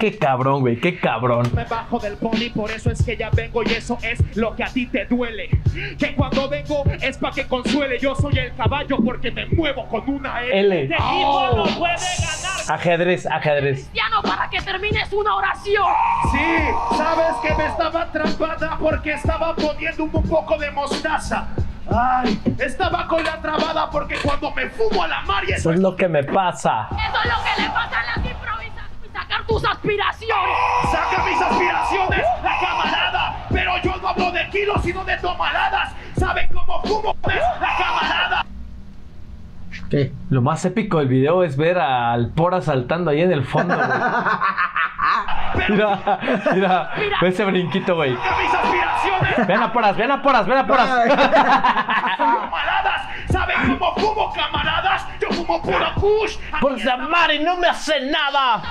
Qué 0.00 0.16
cabrón, 0.16 0.60
güey, 0.60 0.80
qué 0.80 0.98
cabrón. 0.98 1.46
Me 1.54 1.64
bajo 1.64 1.98
del 1.98 2.16
pony, 2.16 2.48
por 2.54 2.70
eso 2.70 2.90
es 2.90 3.02
que 3.04 3.18
ya 3.18 3.28
vengo 3.28 3.62
y 3.62 3.72
eso 3.72 3.98
es 4.00 4.34
lo 4.34 4.56
que 4.56 4.64
a 4.64 4.68
ti 4.68 4.86
te 4.86 5.04
duele. 5.04 5.50
Que 5.98 6.14
cuando 6.14 6.48
vengo 6.48 6.84
es 7.02 7.18
para 7.18 7.34
que 7.34 7.46
consuele. 7.46 7.98
Yo 7.98 8.14
soy 8.14 8.38
el 8.38 8.54
caballo 8.54 8.96
porque 9.04 9.30
me 9.30 9.44
muevo 9.44 9.86
con 9.88 10.08
una 10.08 10.42
L. 10.42 10.58
L. 10.58 10.82
Este 10.84 10.94
equipo 10.94 11.50
no 11.54 11.64
puede 11.78 11.92
ganar. 11.92 12.80
Ajedrez, 12.80 13.26
ajedrez. 13.26 13.80
Cristiano, 13.80 14.22
para 14.22 14.48
que 14.48 14.62
termines 14.62 15.12
una 15.12 15.36
oración. 15.36 15.84
Sí, 16.32 16.96
sabes 16.96 17.36
que 17.42 17.54
me 17.56 17.66
estaba 17.66 18.00
atrapada 18.00 18.78
porque 18.80 19.12
estaba 19.12 19.54
poniendo 19.54 20.04
un 20.04 20.22
poco 20.22 20.56
de 20.56 20.70
mostaza. 20.70 21.46
Ay, 21.94 22.40
estaba 22.58 23.06
con 23.06 23.22
la 23.22 23.38
trabada 23.42 23.90
porque 23.90 24.14
cuando 24.22 24.50
me 24.52 24.70
fumo 24.70 25.02
a 25.02 25.08
la 25.08 25.20
mar 25.22 25.44
y 25.44 25.52
Eso 25.52 25.58
eso 25.58 25.72
es 25.72 25.80
lo 25.80 25.94
que 25.94 26.08
me 26.08 26.24
pasa. 26.24 26.88
Eso 26.90 27.18
es 27.22 27.30
lo 27.30 27.42
que 27.42 27.62
le 27.62 27.68
pasa 27.68 27.98
a 27.98 28.10
improvisaciones. 28.29 28.29
Sacar 29.40 29.46
tus 29.46 29.64
aspiraciones. 29.64 30.56
Saca 30.90 31.24
mis 31.24 31.40
aspiraciones, 31.40 32.26
la 32.42 32.58
camarada. 32.60 33.36
Pero 33.50 33.72
yo 33.82 33.96
no 33.96 34.08
hablo 34.08 34.32
de 34.32 34.48
kilos, 34.50 34.82
sino 34.82 35.04
de 35.04 35.16
tomaladas. 35.18 35.94
¿Saben 36.16 36.48
cómo 36.48 36.82
fumo? 36.82 37.16
La 37.24 37.76
camarada. 37.78 38.44
¿Qué? 39.90 40.12
Lo 40.28 40.42
más 40.42 40.64
épico 40.64 40.98
del 40.98 41.08
video 41.08 41.42
es 41.42 41.56
ver 41.56 41.78
al 41.78 42.30
Pora 42.30 42.60
saltando 42.60 43.10
ahí 43.10 43.22
en 43.22 43.32
el 43.32 43.44
fondo, 43.44 43.76
güey. 43.76 43.88
Mira, 45.68 45.98
mira, 46.54 46.90
ve 47.20 47.28
ese 47.28 47.44
brinquito, 47.44 47.96
güey. 47.96 48.10
Mis 48.12 48.54
aspiraciones, 48.54 49.46
Ven 49.46 49.62
a 49.62 49.72
Poras, 49.72 49.96
ven 49.96 50.10
a 50.10 50.22
Poras, 50.22 50.46
ven 50.46 50.58
a 50.58 50.66
Poras. 50.66 50.88
camaradas. 52.16 53.08
¿Saben 53.30 53.56
cómo 53.78 53.94
fumo, 53.96 54.32
camaradas? 54.32 55.06
Yo 55.50 55.58
fumo 55.58 55.62
puro 55.62 55.94
kush. 55.96 56.36
Por 56.60 56.78
y 57.34 57.38
no 57.40 57.56
me 57.56 57.66
hace 57.68 58.00
nada. 58.00 58.62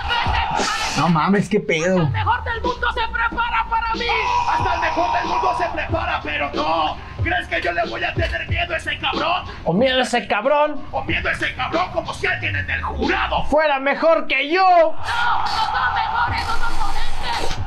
No 0.97 1.09
mames, 1.09 1.49
qué 1.49 1.59
pedo. 1.59 1.97
El 1.97 2.09
mejor 2.09 2.43
del 2.43 2.61
mundo 2.61 2.87
se 2.93 3.01
prepara 3.11 3.65
para 3.69 3.93
mí. 3.95 4.05
Hasta 4.49 4.75
el 4.75 4.81
mejor 4.81 5.13
del 5.13 5.25
mundo 5.25 5.55
se 5.57 5.65
prepara, 5.69 6.19
pero 6.23 6.49
no. 6.53 6.97
¿Crees 7.23 7.47
que 7.47 7.61
yo 7.61 7.73
le 7.73 7.85
voy 7.85 8.03
a 8.03 8.13
tener 8.13 8.47
miedo 8.47 8.73
a 8.73 8.77
ese 8.77 8.97
cabrón? 8.97 9.43
O 9.65 9.73
miedo 9.73 9.99
a 9.99 10.03
ese 10.03 10.27
cabrón. 10.27 10.81
¿O 10.91 11.03
miedo 11.03 11.27
a 11.27 11.31
ese 11.33 11.53
cabrón 11.53 11.91
como 11.91 12.13
si 12.13 12.27
alguien 12.27 12.55
en 12.55 12.69
el 12.69 12.81
jurado 12.81 13.43
Fuera 13.45 13.79
mejor 13.79 14.27
que 14.27 14.49
yo. 14.49 14.63
No, 14.63 14.97
no 15.41 15.47
son 15.47 15.93
mejores 15.95 16.47
los 16.47 16.61
oponentes. 16.61 17.59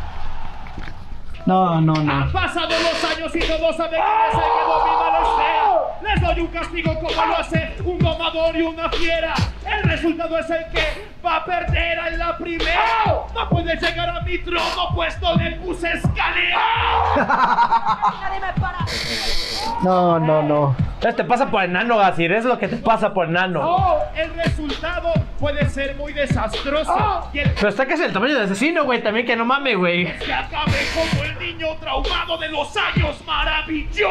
No, 1.45 1.81
no, 1.81 1.95
no. 1.95 2.13
Han 2.13 2.33
pasado 2.33 2.71
los 2.71 3.05
años 3.05 3.37
y 3.37 3.41
todos 3.41 3.77
saben 3.77 4.01
que 4.01 4.67
domina 4.67 5.11
la 5.11 5.21
escena. 5.21 5.62
Les 6.03 6.21
doy 6.21 6.41
un 6.41 6.47
castigo 6.49 6.95
como 6.95 7.27
lo 7.27 7.37
hace 7.37 7.77
un 7.85 7.99
domador 7.99 8.57
y 8.57 8.63
una 8.63 8.89
fiera. 8.91 9.35
El 9.65 9.83
resultado 9.85 10.39
es 10.39 10.51
el 10.51 10.65
que 10.73 11.07
va 11.25 11.37
a 11.37 11.45
perder 11.45 11.99
en 12.13 12.19
la 12.19 12.37
primera. 12.37 13.05
No 13.35 13.49
puede 13.49 13.77
llegar 13.77 14.09
a 14.09 14.21
mi 14.21 14.39
trono 14.39 14.95
puesto 14.95 15.35
le 15.37 15.53
puse 15.57 15.93
escalera. 15.93 16.61
Nadie 17.17 18.41
me 18.41 18.61
para. 18.61 18.79
No, 19.83 20.19
no, 20.19 20.43
no. 20.43 20.77
Entonces 20.95 21.17
te 21.17 21.25
pasa 21.25 21.51
por 21.51 21.65
enano, 21.65 21.97
Gasir. 21.99 22.33
Es 22.33 22.45
lo 22.45 22.59
que 22.59 22.69
te 22.69 22.77
pasa 22.77 23.13
por 23.13 23.29
enano. 23.29 23.61
Oh, 23.63 23.99
el 24.15 24.33
resultado 24.35 25.13
puede 25.41 25.69
ser 25.69 25.97
muy 25.97 26.13
desastroso. 26.13 27.29
Y 27.33 27.41
el 27.41 27.51
Pero 27.51 27.69
está 27.69 27.87
que 27.87 27.95
es 27.95 28.01
el 28.01 28.13
tamaño 28.13 28.37
de 28.37 28.45
asesino, 28.45 28.85
güey. 28.85 29.03
También 29.03 29.27
que 29.27 29.35
no 29.35 29.45
mame, 29.45 29.75
güey. 29.75 30.07
que 30.19 30.33
acabe 30.33 30.79
como 30.95 31.25
el 31.25 31.39
niño 31.63 31.77
traumado 31.81 32.37
de 32.39 32.49
los 32.49 32.77
años 32.77 33.17
maravillosos. 33.25 34.11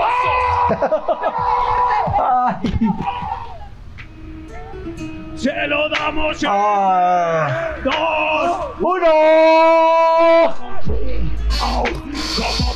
Ay. 2.19 2.73
Se 5.35 5.67
lo 5.67 5.89
damos 5.89 6.43
Ah. 6.47 7.75
dos. 7.83 8.67
¡Uno! 8.79 9.11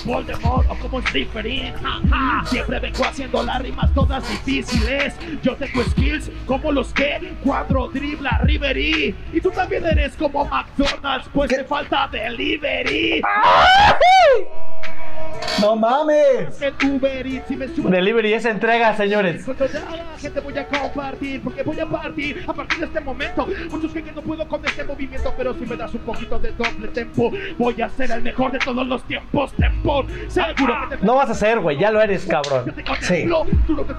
Voldemort 0.06 0.70
o 0.70 0.76
como 0.76 1.02
Slytherin 1.02 1.74
ja, 1.74 2.00
ja. 2.10 2.46
Siempre 2.46 2.80
vengo 2.80 3.04
haciendo 3.04 3.44
las 3.44 3.62
rimas 3.62 3.94
todas 3.94 4.28
difíciles 4.30 5.16
Yo 5.42 5.56
tengo 5.56 5.84
skills 5.84 6.32
como 6.46 6.72
los 6.72 6.94
que 6.94 7.34
cuadro 7.44 7.90
dribla 7.90 8.40
Riverí 8.44 9.16
Y 9.34 9.42
tú 9.42 9.52
también 9.52 9.86
eres 9.86 10.16
como 10.16 10.46
McDonald's 10.46 11.28
Pues 11.34 11.50
¿Qué? 11.50 11.58
te 11.58 11.64
falta 11.64 12.08
delivery 12.12 13.22
No 15.62 15.76
mames. 15.76 16.60
Delivery 16.60 18.34
es 18.34 18.46
entrega, 18.46 18.96
señores. 18.96 19.46
Cuando 19.46 19.66
ya 19.68 19.80
la 19.80 20.18
gente 20.20 20.40
voy 20.40 20.58
a 20.58 20.68
compartir 20.68 21.42
Porque 21.42 21.64
voy 21.64 21.80
a 21.80 21.86
partir 21.86 22.44
a 22.48 22.54
partir 22.54 22.80
de 22.80 22.86
este 22.86 23.00
momento 23.02 23.48
Muchos 23.70 23.92
creen 23.92 24.06
que 24.06 24.12
no 24.12 24.22
puedo 24.22 24.48
con 24.48 24.66
este 24.66 24.84
movimiento 24.84 25.34
Pero 25.38 25.54
si 25.54 25.66
me 25.66 25.76
das 25.76 25.94
un 25.94 26.02
poquito 26.02 26.40
de 26.40 26.52
doble 26.52 26.88
tempo 26.90 27.32
Voy 27.58 27.82
a 27.82 27.90
ser 27.90 28.12
el 28.12 28.22
mejor 28.22 28.52
de 28.52 28.60
todos 28.60 28.86
los 28.88 29.04
tiempos 29.04 29.54
Tempo 29.54 30.06
Seguro 30.28 30.76
que 30.90 30.98
te 30.98 31.06
No 31.06 31.16
vas 31.16 31.30
a 31.30 31.34
ser, 31.34 31.60
güey. 31.60 31.78
Ya 31.78 31.92
lo 31.92 32.02
eres, 32.02 32.26
cabrón. 32.26 32.74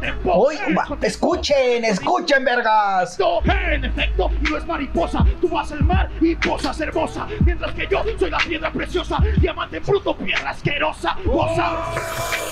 Tempo 0.01 0.33
Hoy, 0.33 0.57
escuchen, 1.03 1.85
escuchen, 1.85 2.45
vergas. 2.45 3.19
En 3.45 3.85
efecto, 3.85 4.31
no 4.51 4.57
es 4.57 4.67
mariposa 4.67 5.25
Tú 5.41 5.49
vas 5.49 5.73
al 5.73 5.85
mar 5.85 6.11
y 6.21 6.35
posas 6.37 6.81
hermosa 6.81 7.27
Mientras 7.45 7.73
que 7.75 7.87
yo 7.91 8.03
soy 8.19 8.31
la 8.31 8.39
piedra 8.39 8.71
preciosa 8.71 9.19
Diamante 9.41 9.81
bruto, 9.81 10.17
piedra 10.17 10.51
asquerosa 10.51 11.17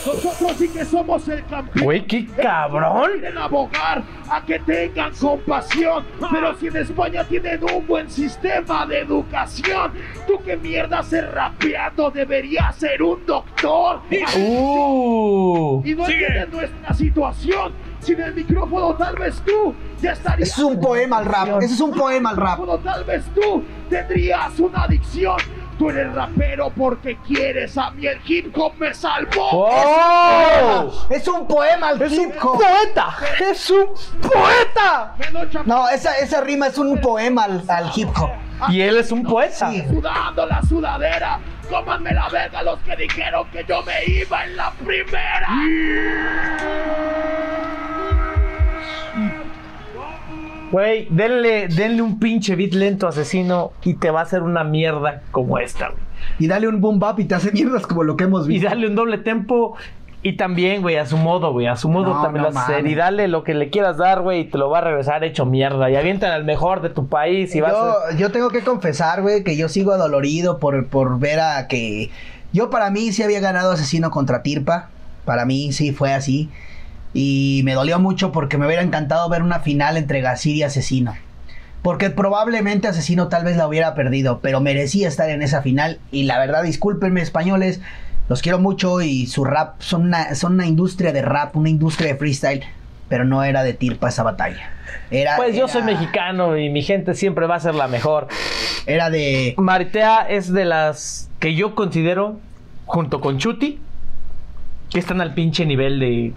Nosotros 0.07 0.53
sí 0.59 0.69
que 0.69 0.85
somos 0.85 1.27
el 1.29 1.45
campeón. 1.47 1.85
Güey, 1.85 2.07
qué 2.07 2.27
cabrón. 2.27 3.11
Quieren 3.13 3.39
abogar 3.39 4.03
a 4.29 4.45
que 4.45 4.59
tengan 4.59 5.13
compasión, 5.15 6.05
pero 6.31 6.55
si 6.59 6.67
en 6.67 6.77
España 6.77 7.25
tienen 7.25 7.61
un 7.65 7.87
buen 7.87 8.11
sistema 8.11 8.85
de 8.85 9.01
educación, 9.01 9.93
tú 10.27 10.39
qué 10.45 10.57
mierda 10.57 10.99
haces 10.99 11.31
rapeando, 11.33 12.11
deberías 12.11 12.77
ser 12.77 13.03
un 13.03 13.25
doctor. 13.25 14.01
Uh. 14.37 15.83
Y 15.85 15.95
no 15.95 16.07
entiendes 16.07 16.53
nuestra 16.53 16.95
situación. 16.95 17.73
Sin 18.01 18.21
el 18.21 18.35
micrófono, 18.35 18.95
tal 18.97 19.17
vez 19.17 19.41
tú 19.47 19.75
ya 20.03 20.13
estarías. 20.13 20.51
Ese 20.51 20.61
es 20.61 20.67
un 20.67 20.79
poema 20.79 21.19
al 21.19 21.25
rap. 21.25 21.63
Ese 21.63 21.73
es 21.73 21.81
un 21.81 21.93
poema 21.93 22.31
al 22.31 22.37
rap. 22.37 22.61
tal 22.83 23.05
vez 23.05 23.25
tú 23.35 23.65
tendrías 23.89 24.59
una 24.59 24.83
adicción. 24.83 25.37
Tú 25.79 25.91
eres 25.91 26.13
rapero 26.15 26.71
porque 26.71 27.17
quieres, 27.27 27.77
a 27.77 27.91
mí 27.91 28.07
el 28.07 28.21
hip 28.27 28.57
hop 28.57 28.75
me 28.79 28.95
salvó. 28.95 29.49
¡Oh! 29.53 31.07
Es 31.11 31.27
un 31.27 31.49
poema 31.49 31.89
al 31.89 32.01
¡Es 32.01 32.13
un 32.13 32.21
hip 32.21 32.35
hop. 32.43 32.59
poeta! 32.61 33.17
¡Es 33.51 33.71
un 33.71 33.87
poeta! 34.23 35.15
Menos 35.19 35.51
chap- 35.51 35.65
No, 35.67 35.89
esa, 35.89 36.17
esa 36.19 36.41
rima 36.43 36.69
es 36.69 36.79
un 36.79 37.01
poema 37.01 37.45
al, 37.45 37.65
al 37.69 37.91
hip 37.95 38.09
hop. 38.17 38.31
Y 38.69 38.81
él 38.83 38.97
es 38.99 39.11
un 39.11 39.25
poeta. 39.25 39.69
Sí. 39.71 39.83
Sudando 39.89 40.47
la 40.47 40.63
sudadera. 40.63 41.41
Cómanme 41.69 42.13
la 42.13 42.29
verga 42.29 42.63
los 42.63 42.79
que 42.81 42.95
dijeron 42.97 43.49
que 43.51 43.65
yo 43.69 43.83
me 43.83 44.05
iba 44.05 44.45
en 44.45 44.57
la 44.57 44.71
primera. 44.71 45.49
Güey, 50.75 51.07
denle, 51.09 51.69
denle 51.69 52.03
un 52.03 52.19
pinche 52.19 52.57
beat 52.57 52.73
lento 52.73 53.07
asesino 53.07 53.71
y 53.85 53.95
te 53.95 54.11
va 54.11 54.19
a 54.19 54.23
hacer 54.25 54.43
una 54.43 54.65
mierda 54.65 55.23
como 55.31 55.59
esta, 55.59 55.91
güey. 55.91 56.01
Y 56.41 56.49
dale 56.49 56.67
un 56.67 56.81
boom 56.81 56.99
bap 56.99 57.21
y 57.21 57.27
te 57.27 57.37
hace 57.37 57.53
mierdas 57.53 57.87
como 57.87 58.03
lo 58.03 58.17
que 58.17 58.25
hemos 58.25 58.47
Y 58.47 58.55
visto. 58.55 58.69
dale 58.69 58.89
un 58.89 58.97
doble 58.97 59.19
tempo 59.19 59.77
y 60.25 60.33
también, 60.33 60.83
güey, 60.83 60.97
a 60.97 61.07
su 61.07 61.17
modo, 61.17 61.53
güey. 61.53 61.69
A 61.69 61.77
su 61.77 61.89
modo 61.89 62.15
No, 62.15 62.23
también 62.23 62.43
no 62.43 62.51
lo 62.51 62.59
hacer. 62.59 62.85
Y 62.89 62.97
dale 62.97 63.29
lo 63.29 63.45
que 63.45 63.55
le 63.55 63.71
quieras 63.71 63.99
dar, 63.99 64.23
güey, 64.23 64.41
y 64.41 64.45
te 64.47 64.59
lo 64.59 64.69
va 64.69 64.79
a 64.79 64.81
regresar 64.81 65.23
hecho 65.23 65.47
mierda. 65.47 65.91
Y 65.91 65.95
avientan 65.95 66.33
al 66.33 66.43
mejor 66.45 66.83
de 66.83 66.91
tu 66.91 67.07
país 67.07 67.55
y 67.55 67.61
vas 67.61 67.75
a... 67.75 68.11
Yo, 68.11 68.19
yo 68.19 68.33
tengo 68.33 68.51
que 68.51 68.63
confesar, 68.63 69.23
güey, 69.23 69.45
que 69.45 69.57
yo 69.57 69.69
sigo 69.69 69.93
adolorido 69.93 70.59
por, 70.59 70.89
por 70.89 71.21
ver 71.21 71.39
a 71.39 71.69
que... 71.69 72.11
Yo 72.53 72.71
para 72.71 72.91
mí 72.91 73.13
sí 73.13 73.23
había 73.23 73.39
ganado 73.39 73.71
Asesino 73.71 74.11
contra 74.11 74.43
Tirpa. 74.43 74.89
Para 75.25 75.45
mí 75.45 75.73
sí 75.73 75.93
fue 75.93 76.13
así. 76.13 76.51
Y 77.15 77.63
me 77.65 77.75
dolió 77.75 77.99
mucho 78.01 78.33
porque 78.33 78.59
me 78.59 78.67
hubiera 78.67 78.83
encantado 78.83 79.29
ver 79.29 79.43
una 79.43 79.61
final 79.61 79.97
entre 79.97 80.21
Gasir 80.21 80.57
y 80.57 80.63
Asesino. 80.65 81.15
Porque 81.81 82.11
probablemente 82.11 82.89
Asesino 82.89 83.29
tal 83.29 83.45
vez 83.45 83.57
la 83.57 83.69
hubiera 83.69 83.95
perdido, 83.95 84.41
pero 84.41 84.61
merecía 84.61 85.07
estar 85.07 85.31
en 85.31 85.43
esa 85.43 85.63
final. 85.63 86.01
Y 86.11 86.25
la 86.25 86.39
verdad, 86.39 86.65
discúlpenme 86.65 87.23
españoles, 87.23 87.81
los 88.29 88.43
quiero 88.43 88.59
mucho 88.59 89.01
y 89.03 89.27
su 89.27 89.45
rap 89.45 89.81
son 89.81 90.03
una, 90.03 90.35
son 90.35 90.55
una 90.55 90.67
industria 90.67 91.13
de 91.13 91.23
rap, 91.23 91.57
una 91.57 91.69
industria 91.69 92.09
de 92.09 92.19
freestyle, 92.19 92.65
pero 93.09 93.25
no 93.25 93.45
era 93.45 93.63
de 93.63 93.75
Tirpa 93.75 94.09
esa 94.09 94.23
batalla. 94.23 94.71
Era, 95.11 95.37
Pues 95.37 95.55
yo 95.55 95.69
soy 95.69 95.83
mexicano 95.83 96.57
y 96.57 96.71
mi 96.71 96.83
gente 96.83 97.15
siempre 97.15 97.47
va 97.47 97.57
a 97.57 97.61
ser 97.61 97.75
la 97.75 97.87
mejor. 97.87 98.29
Era 98.87 99.11
de... 99.11 99.55
Maritea 99.59 100.27
es 100.29 100.53
de 100.53 100.65
las 100.65 101.31
que 101.39 101.55
yo 101.55 101.75
considero, 101.75 102.41
junto 102.87 103.21
con 103.21 103.39
Chuti, 103.39 103.79
que 104.91 104.99
están 104.99 105.21
al 105.21 105.35
pinche 105.35 105.67
nivel 105.67 106.01
de, 106.01 106.33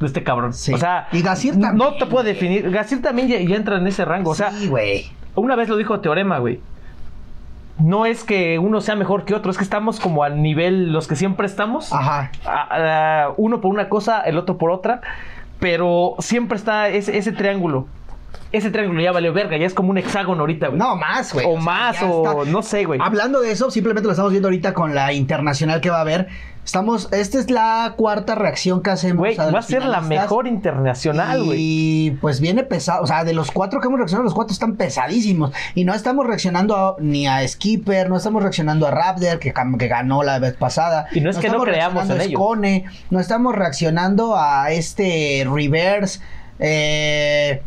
de 0.00 0.06
este 0.06 0.22
cabrón. 0.22 0.52
Sí. 0.52 0.72
O 0.74 0.78
sea, 0.78 1.08
Y 1.12 1.22
Gasir 1.22 1.56
no 1.56 1.66
también, 1.68 1.98
te 1.98 2.06
puedo 2.06 2.24
definir. 2.24 2.70
Gasir 2.70 3.02
también 3.02 3.28
ya, 3.28 3.38
ya 3.40 3.56
entra 3.56 3.76
en 3.78 3.86
ese 3.86 4.04
rango. 4.04 4.30
O 4.30 4.34
sea, 4.34 4.52
sí, 4.52 4.68
güey. 4.68 5.10
una 5.34 5.56
vez 5.56 5.68
lo 5.68 5.76
dijo 5.76 6.00
Teorema, 6.00 6.38
güey. 6.38 6.60
No 7.78 8.06
es 8.06 8.24
que 8.24 8.58
uno 8.58 8.80
sea 8.80 8.96
mejor 8.96 9.24
que 9.24 9.34
otro, 9.34 9.50
es 9.52 9.56
que 9.56 9.62
estamos 9.62 10.00
como 10.00 10.24
al 10.24 10.42
nivel 10.42 10.92
los 10.92 11.06
que 11.06 11.14
siempre 11.14 11.46
estamos. 11.46 11.92
Ajá. 11.92 12.32
A- 12.44 13.26
a- 13.26 13.32
uno 13.36 13.60
por 13.60 13.70
una 13.72 13.88
cosa, 13.88 14.20
el 14.22 14.36
otro 14.36 14.58
por 14.58 14.70
otra. 14.70 15.00
Pero 15.60 16.14
siempre 16.18 16.56
está 16.56 16.88
ese, 16.88 17.16
ese 17.18 17.32
triángulo. 17.32 17.86
Ese 18.52 18.70
triángulo 18.70 19.00
ya 19.00 19.12
valió 19.12 19.32
verga, 19.32 19.56
ya 19.58 19.66
es 19.66 19.74
como 19.74 19.90
un 19.90 19.98
hexágono 19.98 20.40
ahorita, 20.40 20.68
güey. 20.68 20.78
No, 20.78 20.96
más, 20.96 21.32
güey. 21.32 21.46
O 21.46 21.52
sea, 21.54 21.60
más, 21.60 22.02
o 22.02 22.40
está. 22.42 22.50
no 22.50 22.62
sé, 22.62 22.84
güey. 22.84 23.00
Hablando 23.02 23.40
de 23.40 23.52
eso, 23.52 23.70
simplemente 23.70 24.06
lo 24.06 24.12
estamos 24.12 24.30
viendo 24.32 24.48
ahorita 24.48 24.74
con 24.74 24.94
la 24.94 25.12
internacional 25.12 25.80
que 25.80 25.90
va 25.90 25.98
a 25.98 26.02
haber. 26.02 26.28
Estamos, 26.68 27.08
esta 27.12 27.38
es 27.38 27.50
la 27.50 27.94
cuarta 27.96 28.34
reacción 28.34 28.82
que 28.82 28.90
hacemos. 28.90 29.20
Güey, 29.20 29.36
va 29.38 29.58
a 29.58 29.62
ser 29.62 29.86
la 29.86 30.02
mejor 30.02 30.46
internacional, 30.46 31.42
güey. 31.42 31.56
Y 31.58 32.10
pues 32.20 32.40
viene 32.40 32.62
pesado, 32.62 33.02
o 33.02 33.06
sea, 33.06 33.24
de 33.24 33.32
los 33.32 33.50
cuatro 33.50 33.80
que 33.80 33.86
hemos 33.86 33.96
reaccionado, 33.98 34.24
los 34.24 34.34
cuatro 34.34 34.52
están 34.52 34.76
pesadísimos. 34.76 35.50
Y 35.74 35.86
no 35.86 35.94
estamos 35.94 36.26
reaccionando 36.26 36.76
a- 36.76 36.96
ni 37.00 37.26
a 37.26 37.48
Skipper, 37.48 38.10
no 38.10 38.18
estamos 38.18 38.42
reaccionando 38.42 38.86
a 38.86 38.90
Raptor, 38.90 39.38
que, 39.38 39.54
ganó 39.88 40.22
la 40.22 40.38
vez 40.40 40.52
pasada. 40.58 41.06
Y 41.12 41.22
no 41.22 41.30
es 41.30 41.38
que 41.38 41.48
no 41.48 41.62
creamos 41.62 42.04
en 42.10 42.20
ellos. 42.20 42.38
No 43.08 43.18
estamos 43.18 43.54
reaccionando 43.54 44.36
a 44.36 44.70
este 44.70 45.46
Reverse. 45.50 46.20
eh, 46.58 47.62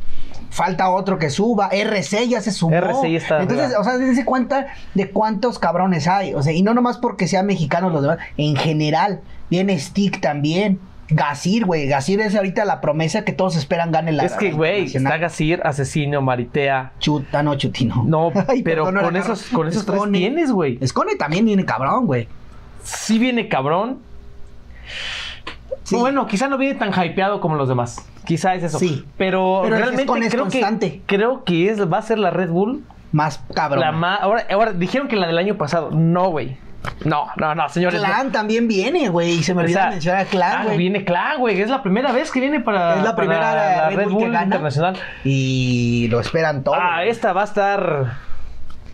Falta 0.52 0.90
otro 0.90 1.18
que 1.18 1.30
suba. 1.30 1.70
RC 1.72 2.28
ya 2.28 2.42
se 2.42 2.52
sumó. 2.52 2.76
RC 2.76 3.10
ya 3.10 3.18
está 3.18 3.42
Entonces, 3.42 3.68
arriba. 3.68 3.80
o 3.80 3.84
sea, 3.86 3.98
dense 3.98 4.26
cuenta 4.26 4.68
de 4.94 5.10
cuántos 5.10 5.58
cabrones 5.60 6.10
hay. 6.10 6.34
O 6.34 6.44
sea, 6.44 6.52
y 6.52 6.62
no 6.62 6.74
nomás 6.74 6.98
porque 6.98 7.28
sean 7.28 7.46
mexicanos 7.46 7.94
los 7.94 8.02
demás. 8.02 8.20
En 8.36 8.58
general. 8.58 9.22
Viene 9.50 9.80
Stick 9.80 10.20
también. 10.20 10.80
Gasir, 11.10 11.66
güey. 11.66 11.88
Gasir 11.88 12.20
es 12.20 12.36
ahorita 12.36 12.66
la 12.66 12.82
promesa 12.82 13.24
que 13.24 13.32
todos 13.32 13.56
esperan 13.56 13.92
gane 13.94 14.12
la 14.12 14.24
es 14.24 14.34
que, 14.34 14.52
güey, 14.52 14.86
está. 14.86 15.18
Gasir, 15.18 15.62
Asesino, 15.64 16.22
Maritea. 16.22 16.94
Chuta, 17.00 17.44
no, 17.44 17.56
Chutino. 17.56 18.04
No, 18.06 18.32
Ay, 18.48 18.62
pero 18.62 18.86
perdón, 18.86 19.04
con 19.06 19.16
esos, 19.16 19.44
con 19.48 19.68
esos 19.70 19.86
tres 19.86 20.02
tienes, 20.12 20.52
güey. 20.52 20.78
Escone 20.82 21.16
también 21.16 21.46
viene 21.46 21.66
cabrón, 21.66 22.06
güey. 22.08 22.28
Sí 22.84 23.20
viene 23.20 23.48
cabrón. 23.48 24.00
Sí. 25.84 25.96
Bueno, 25.96 26.28
quizá 26.28 26.48
no 26.48 26.58
viene 26.58 26.76
tan 26.76 26.92
hypeado 26.94 27.40
como 27.42 27.56
los 27.56 27.68
demás. 27.70 28.06
Quizá 28.26 28.56
es 28.56 28.64
eso. 28.64 28.80
Sí. 28.80 29.06
Pero, 29.18 29.62
Pero 29.64 29.78
realmente 29.78 30.04
es 30.26 30.32
creo 30.32 30.44
constante. 30.44 31.02
que 31.06 31.18
creo 31.18 31.44
que 31.44 31.70
es, 31.70 31.92
va 31.92 31.98
a 31.98 32.02
ser 32.02 32.20
la 32.20 32.30
Red 32.30 32.50
Bull. 32.50 32.84
Más 33.12 33.44
cabrón. 33.54 33.82
La 33.82 33.92
más. 33.92 34.22
Ahora, 34.22 34.46
ahora 34.52 34.74
dijeron 34.74 35.08
que 35.08 35.16
la 35.16 35.28
del 35.28 35.38
año 35.38 35.56
pasado. 35.58 35.92
No, 35.92 36.30
güey. 36.30 36.58
No, 37.06 37.28
no, 37.36 37.54
no, 37.54 37.70
señores. 37.70 38.02
no. 38.02 38.08
Clan 38.08 38.32
también 38.32 38.68
viene, 38.68 39.10
güey. 39.10 39.32
Y 39.32 39.44
se 39.44 39.54
me 39.54 39.62
O 39.62 39.64
olvidó 39.66 39.80
sea, 39.80 39.90
mencionar 39.92 40.22
a 40.22 40.26
Clan, 40.26 40.58
ah, 40.58 40.64
güey. 40.66 40.78
viene 40.78 41.04
Clan, 41.06 41.40
güey. 41.40 41.62
Es 41.62 41.70
la 41.70 41.84
primera 41.84 42.12
vez 42.12 42.32
que 42.32 42.40
viene 42.40 42.60
para, 42.60 42.96
Es 42.96 43.04
la 43.04 43.16
para 43.16 43.28
primera 43.28 43.56
la 43.56 43.90
Red 43.90 43.98
Red 43.98 44.04
Bull 44.06 44.14
Bull, 44.14 44.24
que 44.26 44.32
gana. 44.32 44.44
Internacional. 44.46 44.98
Y 45.24 46.08
lo 46.10 46.20
esperan 46.20 46.64
todo. 46.64 46.76
Ah, 46.80 47.04
esta 47.04 47.34
va 47.34 47.42
a 47.42 47.46
estar. 47.46 48.14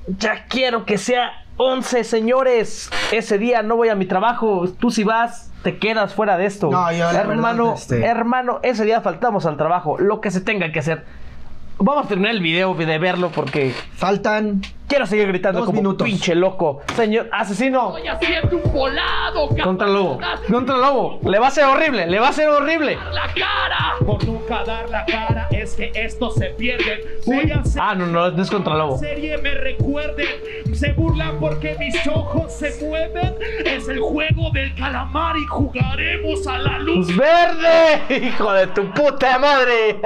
Ya 0.07 0.45
quiero 0.47 0.85
que 0.85 0.97
sea 0.97 1.31
11, 1.57 2.03
señores. 2.03 2.89
Ese 3.11 3.37
día 3.37 3.61
no 3.61 3.75
voy 3.77 3.89
a 3.89 3.95
mi 3.95 4.05
trabajo. 4.05 4.67
Tú 4.79 4.91
si 4.91 5.03
vas, 5.03 5.46
te 5.63 5.77
quedas 5.77 6.13
fuera 6.13 6.37
de 6.37 6.45
esto. 6.45 6.69
No, 6.69 6.91
yo 6.91 7.11
la 7.11 7.19
hermano, 7.19 7.63
verdad, 7.65 7.77
este- 7.81 8.05
hermano, 8.05 8.59
ese 8.63 8.85
día 8.85 9.01
faltamos 9.01 9.45
al 9.45 9.57
trabajo. 9.57 9.97
Lo 9.97 10.21
que 10.21 10.31
se 10.31 10.41
tenga 10.41 10.71
que 10.71 10.79
hacer. 10.79 11.05
Vamos 11.79 12.05
a 12.05 12.07
terminar 12.07 12.31
el 12.33 12.41
video 12.41 12.73
de 12.73 12.97
verlo 12.97 13.29
porque 13.29 13.71
Faltan 13.95 14.61
quiero 14.87 15.05
seguir 15.05 15.27
gritando 15.27 15.59
Dos 15.59 15.67
como 15.67 15.79
minutos. 15.81 16.05
pinche 16.07 16.33
loco. 16.33 16.81
Señor 16.95 17.29
asesino. 17.31 17.91
Voy 17.91 18.07
haciendo 18.07 18.57
un 18.57 18.73
volado, 18.73 19.49
Contra 19.63 19.85
el 19.87 19.93
lobo. 19.93 20.19
Contra 20.49 20.75
el 20.75 20.81
lobo. 20.81 21.19
Le 21.29 21.37
va 21.37 21.47
a 21.47 21.51
ser 21.51 21.65
horrible. 21.65 22.07
Le 22.07 22.19
va 22.19 22.29
a 22.29 22.33
ser 22.33 22.49
horrible. 22.49 22.97
La 23.13 23.27
cara. 23.33 23.93
Por 24.03 24.23
nunca 24.25 24.63
dar 24.63 24.89
la 24.89 25.05
cara 25.05 25.47
es 25.51 25.75
que 25.75 25.91
estos 25.93 26.35
se 26.35 26.47
pierden. 26.51 26.99
Voy 27.25 27.51
a 27.51 27.59
hacer 27.59 27.81
Ah, 27.83 27.93
no, 27.93 28.07
no, 28.07 28.31
no 28.31 28.41
es 28.41 28.49
contra 28.49 28.73
el 28.73 28.79
lobo. 28.79 28.97
serie 28.97 29.37
me 29.37 29.51
recuerden. 29.53 30.25
Se 30.73 30.93
burlan 30.93 31.39
porque 31.39 31.75
mis 31.79 31.95
ojos 32.07 32.53
se 32.53 32.73
mueven. 32.85 33.35
Es 33.65 33.87
el 33.87 33.99
juego 33.99 34.49
del 34.51 34.73
calamar 34.75 35.35
y 35.37 35.45
jugaremos 35.45 36.47
a 36.47 36.57
la 36.57 36.79
luz. 36.79 37.07
¡Luz 37.09 37.17
verde! 37.17 38.01
¡Hijo 38.27 38.51
de 38.53 38.67
tu 38.67 38.89
puta 38.91 39.37
madre! 39.37 39.99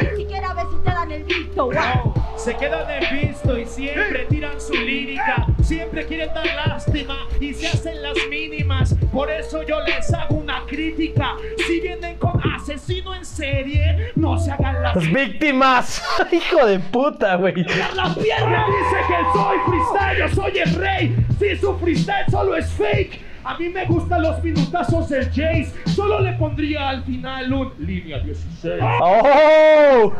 Ni 0.00 0.16
siquiera 0.16 0.50
a 0.50 0.54
ver 0.54 0.66
si 0.70 0.76
te 0.76 0.90
dan 0.90 1.10
el 1.12 1.24
visto. 1.24 1.70
No, 1.72 2.14
se 2.36 2.56
quedan 2.56 2.90
en 2.90 3.28
visto 3.28 3.58
y 3.58 3.66
siempre 3.66 4.26
tiran 4.28 4.60
su 4.60 4.74
lírica. 4.74 5.46
Siempre 5.62 6.06
quieren 6.06 6.32
dar 6.34 6.46
lástima 6.68 7.26
y 7.40 7.54
se 7.54 7.68
hacen 7.68 8.02
las 8.02 8.16
mínimas. 8.28 8.94
Por 9.12 9.30
eso 9.30 9.62
yo 9.62 9.80
les 9.82 10.12
hago 10.12 10.36
una 10.36 10.64
crítica. 10.66 11.36
Si 11.66 11.80
vienen 11.80 12.16
con 12.18 12.40
asesino 12.54 13.14
en 13.14 13.24
serie, 13.24 14.12
no 14.16 14.38
se 14.38 14.50
hagan 14.50 14.82
las 14.82 14.96
¡Las 14.96 15.12
víctimas! 15.12 16.02
¡Hijo 16.32 16.66
de 16.66 16.78
puta, 16.78 17.36
güey! 17.36 17.54
La 17.94 18.14
pierna 18.14 18.66
dice 18.66 18.96
que 19.08 19.38
soy 19.38 19.56
freestyle, 19.66 20.18
yo 20.18 20.28
soy 20.34 20.58
el 20.58 20.74
rey. 20.74 21.26
Si 21.38 21.56
su 21.56 21.78
freestyle 21.78 22.26
solo 22.30 22.56
es 22.56 22.70
fake. 22.72 23.31
A 23.44 23.58
mí 23.58 23.68
me 23.70 23.84
gustan 23.86 24.22
los 24.22 24.42
minutazos 24.42 25.08
del 25.08 25.26
Jace. 25.26 25.72
Solo 25.86 26.20
le 26.20 26.32
pondría 26.34 26.90
al 26.90 27.02
final 27.04 27.52
un 27.52 27.72
línea 27.78 28.18
16. 28.20 28.80
¡Oh! 29.00 30.12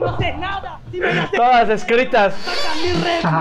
No 0.00 0.18
sé 0.18 0.36
nada. 0.36 0.80
Si 0.90 1.00
me 1.00 1.14
das 1.14 1.30
Todas 1.32 1.68
escritas. 1.70 2.34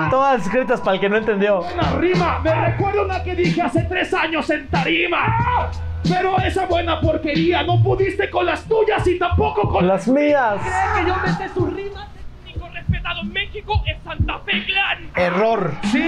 Todas 0.10 0.42
escritas 0.46 0.80
para 0.82 0.96
el 0.96 1.00
que 1.02 1.10
no 1.10 1.18
entendió. 1.18 1.62
Una 1.62 1.92
rima, 1.98 2.40
me 2.40 2.54
recuerda 2.68 3.04
una 3.04 3.24
que 3.24 3.36
dije 3.36 3.62
hace 3.62 3.82
tres 3.84 4.14
años 4.14 4.50
en 4.50 4.68
Tarima. 4.70 5.70
Pero 6.08 6.38
esa 6.40 6.66
buena 6.66 7.02
porquería, 7.02 7.64
no 7.64 7.84
pudiste 7.84 8.30
con 8.30 8.46
las 8.46 8.64
tuyas 8.64 9.06
y 9.08 9.20
tampoco 9.20 9.68
con 9.68 9.86
Las 9.88 10.08
mías. 10.08 10.62
que 10.96 11.06
yo 11.08 11.16
me 11.22 11.28
sé 11.34 11.50
sus 11.54 11.74
rimas. 11.74 12.08
En 13.22 13.32
México 13.34 13.82
es 13.86 13.96
Santa 14.04 14.40
Fe 14.40 14.64
Clan. 14.66 15.10
error. 15.16 15.74
Sí, 15.92 16.00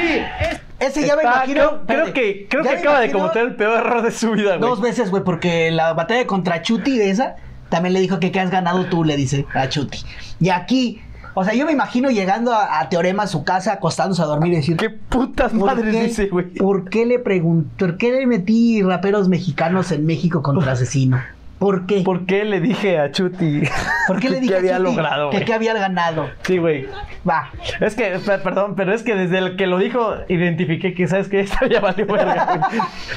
es 0.80 0.98
Ese 0.98 1.08
ya 1.08 1.16
me 1.16 1.24
imagino. 1.24 1.82
Creo, 1.88 2.14
que, 2.14 2.48
creo 2.50 2.64
que 2.64 2.70
acaba 2.70 3.00
de 3.00 3.12
cometer 3.12 3.44
el 3.48 3.56
peor 3.56 3.80
error 3.86 4.02
de 4.02 4.12
su 4.12 4.32
vida, 4.32 4.58
güey. 4.58 4.70
Dos 4.70 4.82
veces, 4.82 5.10
güey, 5.10 5.24
porque 5.24 5.72
la 5.72 5.94
batalla 5.94 6.26
contra 6.28 6.62
Chuti 6.62 6.98
de 6.98 7.10
esa 7.10 7.36
también 7.70 7.94
le 7.94 8.00
dijo 8.00 8.20
que 8.20 8.32
qué 8.32 8.40
has 8.40 8.50
ganado 8.52 8.86
tú, 8.86 9.04
le 9.04 9.16
dice 9.18 9.46
a 9.54 9.68
Chuti. 9.70 10.00
Y 10.40 10.50
aquí, 10.50 11.02
o 11.34 11.44
sea, 11.44 11.54
yo 11.54 11.66
me 11.66 11.72
imagino 11.72 12.10
llegando 12.10 12.54
a, 12.54 12.80
a 12.80 12.90
Teorema 12.90 13.24
a 13.24 13.28
su 13.28 13.44
casa, 13.44 13.74
acostándose 13.74 14.22
a 14.22 14.26
dormir 14.26 14.54
y 14.54 14.56
decir. 14.58 14.78
¿Qué 14.78 14.90
putas 14.90 15.52
¿por 15.52 15.66
madres 15.68 15.94
qué- 15.96 16.04
dice, 16.04 16.28
güey? 16.28 16.46
¿Por 16.54 16.90
qué 16.90 17.06
le 17.06 17.20
pregunto? 17.20 17.70
¿Por 17.78 17.98
qué 17.98 18.12
le 18.12 18.26
metí 18.28 18.82
raperos 18.82 19.28
mexicanos 19.30 19.92
en 19.92 20.06
México 20.06 20.42
contra 20.42 20.72
asesino? 20.74 21.22
¿Por 21.60 21.86
qué? 21.86 22.02
¿Por 22.02 22.26
qué 22.26 22.46
le 22.46 22.62
dije 22.62 23.00
a 23.00 23.12
Chuti 23.12 23.64
¿Por 24.08 24.20
qué 24.22 24.30
le 24.30 24.40
dije 24.42 24.54
que 24.54 24.56
a 24.56 24.60
había 24.60 24.78
Chuti 24.78 24.90
logrado, 24.96 25.30
que 25.32 25.54
había 25.54 25.74
ganado? 25.74 26.30
Sí, 26.44 26.58
güey. 26.58 26.88
Va. 27.30 27.50
Es 27.82 27.96
que, 27.96 28.18
per- 28.26 28.42
perdón, 28.42 28.76
pero 28.76 28.94
es 28.94 29.04
que 29.04 29.14
desde 29.14 29.38
el 29.40 29.58
que 29.58 29.68
lo 29.68 29.78
dijo, 29.78 30.16
identifiqué 30.30 30.94
que, 30.94 31.06
¿sabes 31.08 31.28
que 31.28 31.40
Esta 31.42 31.68
ya 31.68 31.82
valió 31.82 32.06
verga. 32.06 32.60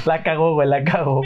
La 0.05 0.23
cagó, 0.25 0.55
güey, 0.55 0.69
la 0.69 0.83
cagó. 0.83 1.23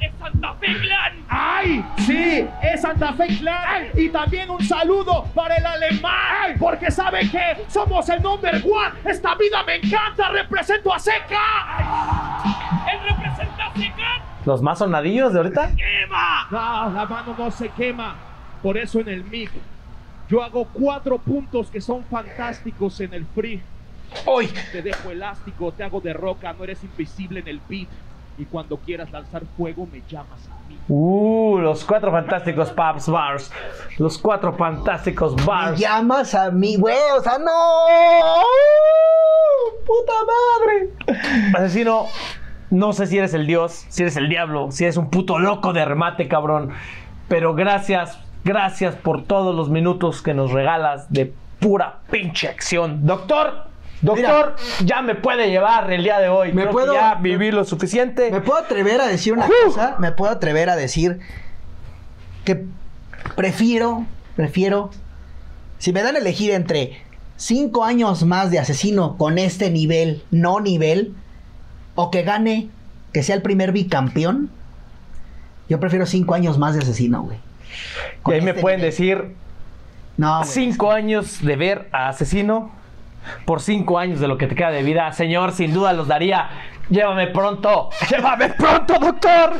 Es 0.00 0.12
Santa 0.20 0.54
Fe 0.60 0.66
Clan. 0.80 1.12
¡Ay! 1.28 1.84
Sí, 1.98 2.46
es 2.62 2.80
Santa 2.82 3.12
Fe 3.14 3.26
Clan. 3.38 3.86
Y 3.94 4.08
también 4.10 4.48
un 4.50 4.64
saludo 4.64 5.24
para 5.34 5.56
el 5.56 5.66
alemán. 5.66 6.54
Porque 6.58 6.90
sabe 6.90 7.28
que 7.28 7.64
somos 7.68 8.08
el 8.08 8.22
number 8.22 8.54
one. 8.64 8.94
Esta 9.04 9.34
vida 9.34 9.62
me 9.64 9.76
encanta. 9.76 10.28
Represento 10.30 10.94
a 10.94 10.98
Seca. 11.00 12.84
Él 12.92 12.98
representa 13.08 13.66
a 13.66 13.74
Secan. 13.74 14.29
Los 14.46 14.62
más 14.62 14.78
sonadillos 14.78 15.32
de 15.32 15.38
ahorita. 15.40 15.70
¡Quema! 15.76 16.48
No, 16.50 16.90
la 16.94 17.06
mano 17.06 17.34
no 17.38 17.50
se 17.50 17.68
quema. 17.70 18.14
Por 18.62 18.76
eso 18.78 19.00
en 19.00 19.08
el 19.08 19.24
MIG 19.24 19.50
yo 20.28 20.42
hago 20.42 20.66
cuatro 20.72 21.18
puntos 21.18 21.68
que 21.70 21.80
son 21.80 22.04
fantásticos 22.04 23.00
en 23.00 23.12
el 23.14 23.26
free. 23.26 23.62
Hoy. 24.26 24.48
Te 24.72 24.82
dejo 24.82 25.10
elástico, 25.10 25.72
te 25.72 25.82
hago 25.84 26.00
de 26.00 26.12
roca, 26.12 26.52
no 26.52 26.64
eres 26.64 26.82
invisible 26.84 27.40
en 27.40 27.48
el 27.48 27.60
beat. 27.68 27.88
Y 28.38 28.44
cuando 28.46 28.76
quieras 28.78 29.10
lanzar 29.10 29.42
fuego 29.56 29.86
me 29.92 30.02
llamas 30.08 30.48
a 30.48 30.68
mí. 30.68 30.78
Uh, 30.88 31.58
los 31.58 31.84
cuatro 31.84 32.10
fantásticos 32.10 32.70
Pubs 32.70 33.08
Bars. 33.08 33.52
Los 33.98 34.16
cuatro 34.18 34.52
fantásticos 34.54 35.36
Me 35.36 35.44
Bars. 35.44 35.78
llamas 35.78 36.34
a 36.34 36.50
mí, 36.50 36.76
güey. 36.76 36.96
O 37.18 37.22
sea, 37.22 37.38
no. 37.38 38.42
Puta 39.86 40.12
madre. 40.26 40.90
Asesino, 41.56 42.06
no 42.70 42.92
sé 42.92 43.06
si 43.06 43.18
eres 43.18 43.34
el 43.34 43.46
dios, 43.46 43.84
si 43.88 44.02
eres 44.02 44.16
el 44.16 44.28
diablo, 44.28 44.70
si 44.70 44.84
eres 44.84 44.96
un 44.96 45.10
puto 45.10 45.38
loco 45.38 45.72
de 45.72 45.84
remate, 45.84 46.28
cabrón. 46.28 46.70
Pero 47.28 47.54
gracias, 47.54 48.18
gracias 48.44 48.94
por 48.94 49.24
todos 49.24 49.54
los 49.54 49.70
minutos 49.70 50.22
que 50.22 50.34
nos 50.34 50.52
regalas 50.52 51.12
de 51.12 51.32
pura 51.60 51.98
pinche 52.10 52.48
acción. 52.48 53.06
Doctor, 53.06 53.66
doctor, 54.02 54.56
ya 54.84 55.02
me 55.02 55.14
puede 55.14 55.50
llevar 55.50 55.92
el 55.92 56.02
día 56.02 56.18
de 56.20 56.28
hoy. 56.28 56.48
¿Me 56.52 56.62
Creo 56.62 56.66
que 56.68 56.72
puedo- 56.72 56.94
ya 56.94 57.14
viví 57.16 57.50
lo 57.50 57.64
suficiente. 57.64 58.30
Me 58.30 58.40
puedo 58.40 58.58
atrever 58.60 59.00
a 59.00 59.06
decir 59.06 59.32
una 59.34 59.46
cosa. 59.64 59.96
Me 59.98 60.12
puedo 60.12 60.32
atrever 60.32 60.70
a 60.70 60.76
decir 60.76 61.20
que 62.44 62.64
prefiero, 63.36 64.06
prefiero. 64.36 64.90
Si 65.78 65.92
me 65.92 66.02
dan 66.02 66.16
a 66.16 66.18
elegir 66.18 66.50
entre 66.52 67.02
cinco 67.36 67.84
años 67.84 68.24
más 68.24 68.50
de 68.50 68.58
asesino 68.58 69.16
con 69.16 69.38
este 69.38 69.70
nivel, 69.70 70.22
no 70.30 70.60
nivel, 70.60 71.14
o 72.00 72.10
que 72.10 72.22
gane, 72.22 72.68
que 73.12 73.22
sea 73.22 73.34
el 73.36 73.42
primer 73.42 73.72
bicampeón, 73.72 74.50
yo 75.68 75.78
prefiero 75.80 76.06
cinco 76.06 76.34
años 76.34 76.58
más 76.58 76.74
de 76.74 76.80
asesino, 76.80 77.22
güey. 77.22 77.38
y 78.26 78.32
ahí 78.32 78.40
me 78.40 78.50
este 78.50 78.60
pueden 78.62 78.78
nivel. 78.78 78.90
decir 78.90 79.34
No, 80.16 80.38
güey. 80.38 80.48
cinco 80.48 80.90
años 80.92 81.42
de 81.42 81.56
ver 81.56 81.88
a 81.92 82.08
Asesino 82.08 82.70
por 83.44 83.60
cinco 83.60 83.98
años 83.98 84.18
de 84.20 84.28
lo 84.28 84.38
que 84.38 84.46
te 84.46 84.54
queda 84.54 84.70
de 84.70 84.82
vida. 84.82 85.12
Señor, 85.12 85.52
sin 85.52 85.72
duda 85.72 85.92
los 85.92 86.08
daría. 86.08 86.48
Llévame 86.88 87.28
pronto. 87.28 87.90
Llévame 88.10 88.48
pronto, 88.50 88.94
doctor. 88.98 89.52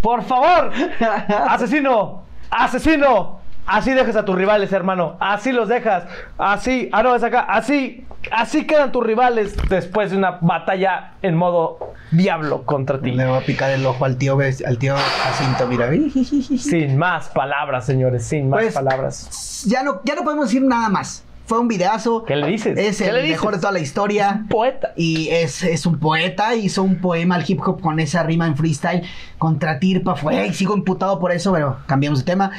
Por 0.00 0.22
favor. 0.22 0.72
Asesino. 1.48 2.22
Asesino. 2.50 3.40
Así 3.68 3.92
dejas 3.92 4.16
a 4.16 4.24
tus 4.24 4.34
rivales, 4.34 4.72
hermano. 4.72 5.16
Así 5.20 5.52
los 5.52 5.68
dejas. 5.68 6.04
Así. 6.38 6.88
Ah, 6.92 7.02
no, 7.02 7.14
es 7.14 7.22
acá. 7.22 7.40
Así. 7.42 8.04
Así 8.32 8.66
quedan 8.66 8.90
tus 8.90 9.04
rivales 9.06 9.56
después 9.68 10.10
de 10.10 10.16
una 10.16 10.38
batalla 10.40 11.12
en 11.22 11.36
modo 11.36 11.92
diablo 12.10 12.64
contra 12.64 13.00
ti. 13.00 13.12
Le 13.12 13.26
voy 13.26 13.38
a 13.38 13.40
picar 13.46 13.70
el 13.70 13.86
ojo 13.86 14.04
al 14.04 14.16
tío, 14.16 14.36
al 14.66 14.78
tío 14.78 14.96
Jacinto, 14.96 15.68
mira. 15.68 15.88
Sin 16.58 16.98
más 16.98 17.28
palabras, 17.28 17.86
señores. 17.86 18.24
Sin 18.24 18.48
más 18.50 18.60
Pues, 18.60 18.74
palabras. 18.74 19.64
Ya 19.66 19.82
no, 19.84 20.00
ya 20.04 20.16
no 20.16 20.24
podemos 20.24 20.46
decir 20.46 20.62
nada 20.62 20.88
más. 20.88 21.24
Fue 21.46 21.58
un 21.60 21.68
videazo. 21.68 22.24
¿Qué 22.24 22.36
le 22.36 22.46
dices? 22.48 22.76
Es 22.76 22.98
¿Qué 22.98 23.08
el 23.08 23.14
le 23.14 23.22
dices? 23.22 23.36
mejor 23.38 23.54
de 23.54 23.60
toda 23.60 23.72
la 23.72 23.78
historia. 23.78 24.44
Poeta. 24.50 24.92
Y 24.96 25.28
es, 25.30 25.62
es 25.62 25.86
un 25.86 25.98
poeta, 25.98 26.54
hizo 26.56 26.82
un 26.82 27.00
poema 27.00 27.36
al 27.36 27.44
hip 27.46 27.60
hop 27.66 27.80
con 27.80 28.00
esa 28.00 28.22
rima 28.24 28.46
en 28.46 28.56
freestyle 28.56 29.02
contra 29.38 29.78
Tirpa. 29.78 30.16
Fue, 30.16 30.46
y 30.48 30.52
sigo 30.54 30.76
imputado 30.76 31.18
por 31.20 31.32
eso, 31.32 31.52
pero 31.52 31.78
cambiamos 31.86 32.18
de 32.18 32.24
tema. 32.26 32.50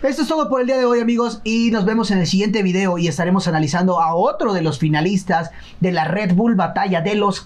Esto 0.00 0.22
es 0.22 0.28
todo 0.28 0.48
por 0.48 0.60
el 0.60 0.68
día 0.68 0.78
de 0.78 0.84
hoy, 0.84 1.00
amigos, 1.00 1.40
y 1.42 1.72
nos 1.72 1.84
vemos 1.84 2.12
en 2.12 2.18
el 2.18 2.26
siguiente 2.28 2.62
video 2.62 2.98
y 2.98 3.08
estaremos 3.08 3.48
analizando 3.48 4.00
a 4.00 4.14
otro 4.14 4.52
de 4.52 4.62
los 4.62 4.78
finalistas 4.78 5.50
de 5.80 5.90
la 5.90 6.04
Red 6.04 6.34
Bull 6.34 6.54
Batalla 6.54 7.00
de 7.00 7.16
los. 7.16 7.44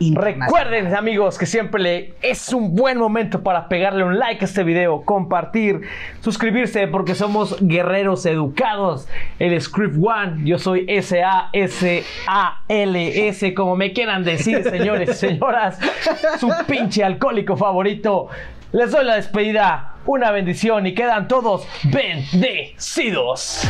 Internacional. 0.00 0.48
Recuerden, 0.48 0.92
amigos, 0.96 1.38
que 1.38 1.46
siempre 1.46 2.14
es 2.20 2.52
un 2.52 2.74
buen 2.74 2.98
momento 2.98 3.44
para 3.44 3.68
pegarle 3.68 4.02
un 4.02 4.18
like 4.18 4.44
a 4.44 4.48
este 4.48 4.64
video, 4.64 5.02
compartir, 5.02 5.82
suscribirse, 6.20 6.88
porque 6.88 7.14
somos 7.14 7.56
guerreros 7.60 8.26
educados. 8.26 9.06
El 9.38 9.60
Script 9.60 9.94
One, 10.02 10.40
yo 10.44 10.58
soy 10.58 10.84
S-A-S-A-L-S, 10.88 11.54
como 13.54 13.76
me 13.76 13.92
quieran 13.92 14.24
decir, 14.24 14.64
señores 14.64 15.16
señoras, 15.16 15.78
su 16.40 16.50
pinche 16.66 17.04
alcohólico 17.04 17.56
favorito. 17.56 18.28
Les 18.72 18.90
doy 18.90 19.04
la 19.04 19.16
despedida, 19.16 19.96
una 20.06 20.30
bendición 20.30 20.86
y 20.86 20.94
quedan 20.94 21.28
todos 21.28 21.66
bendecidos. 21.84 23.68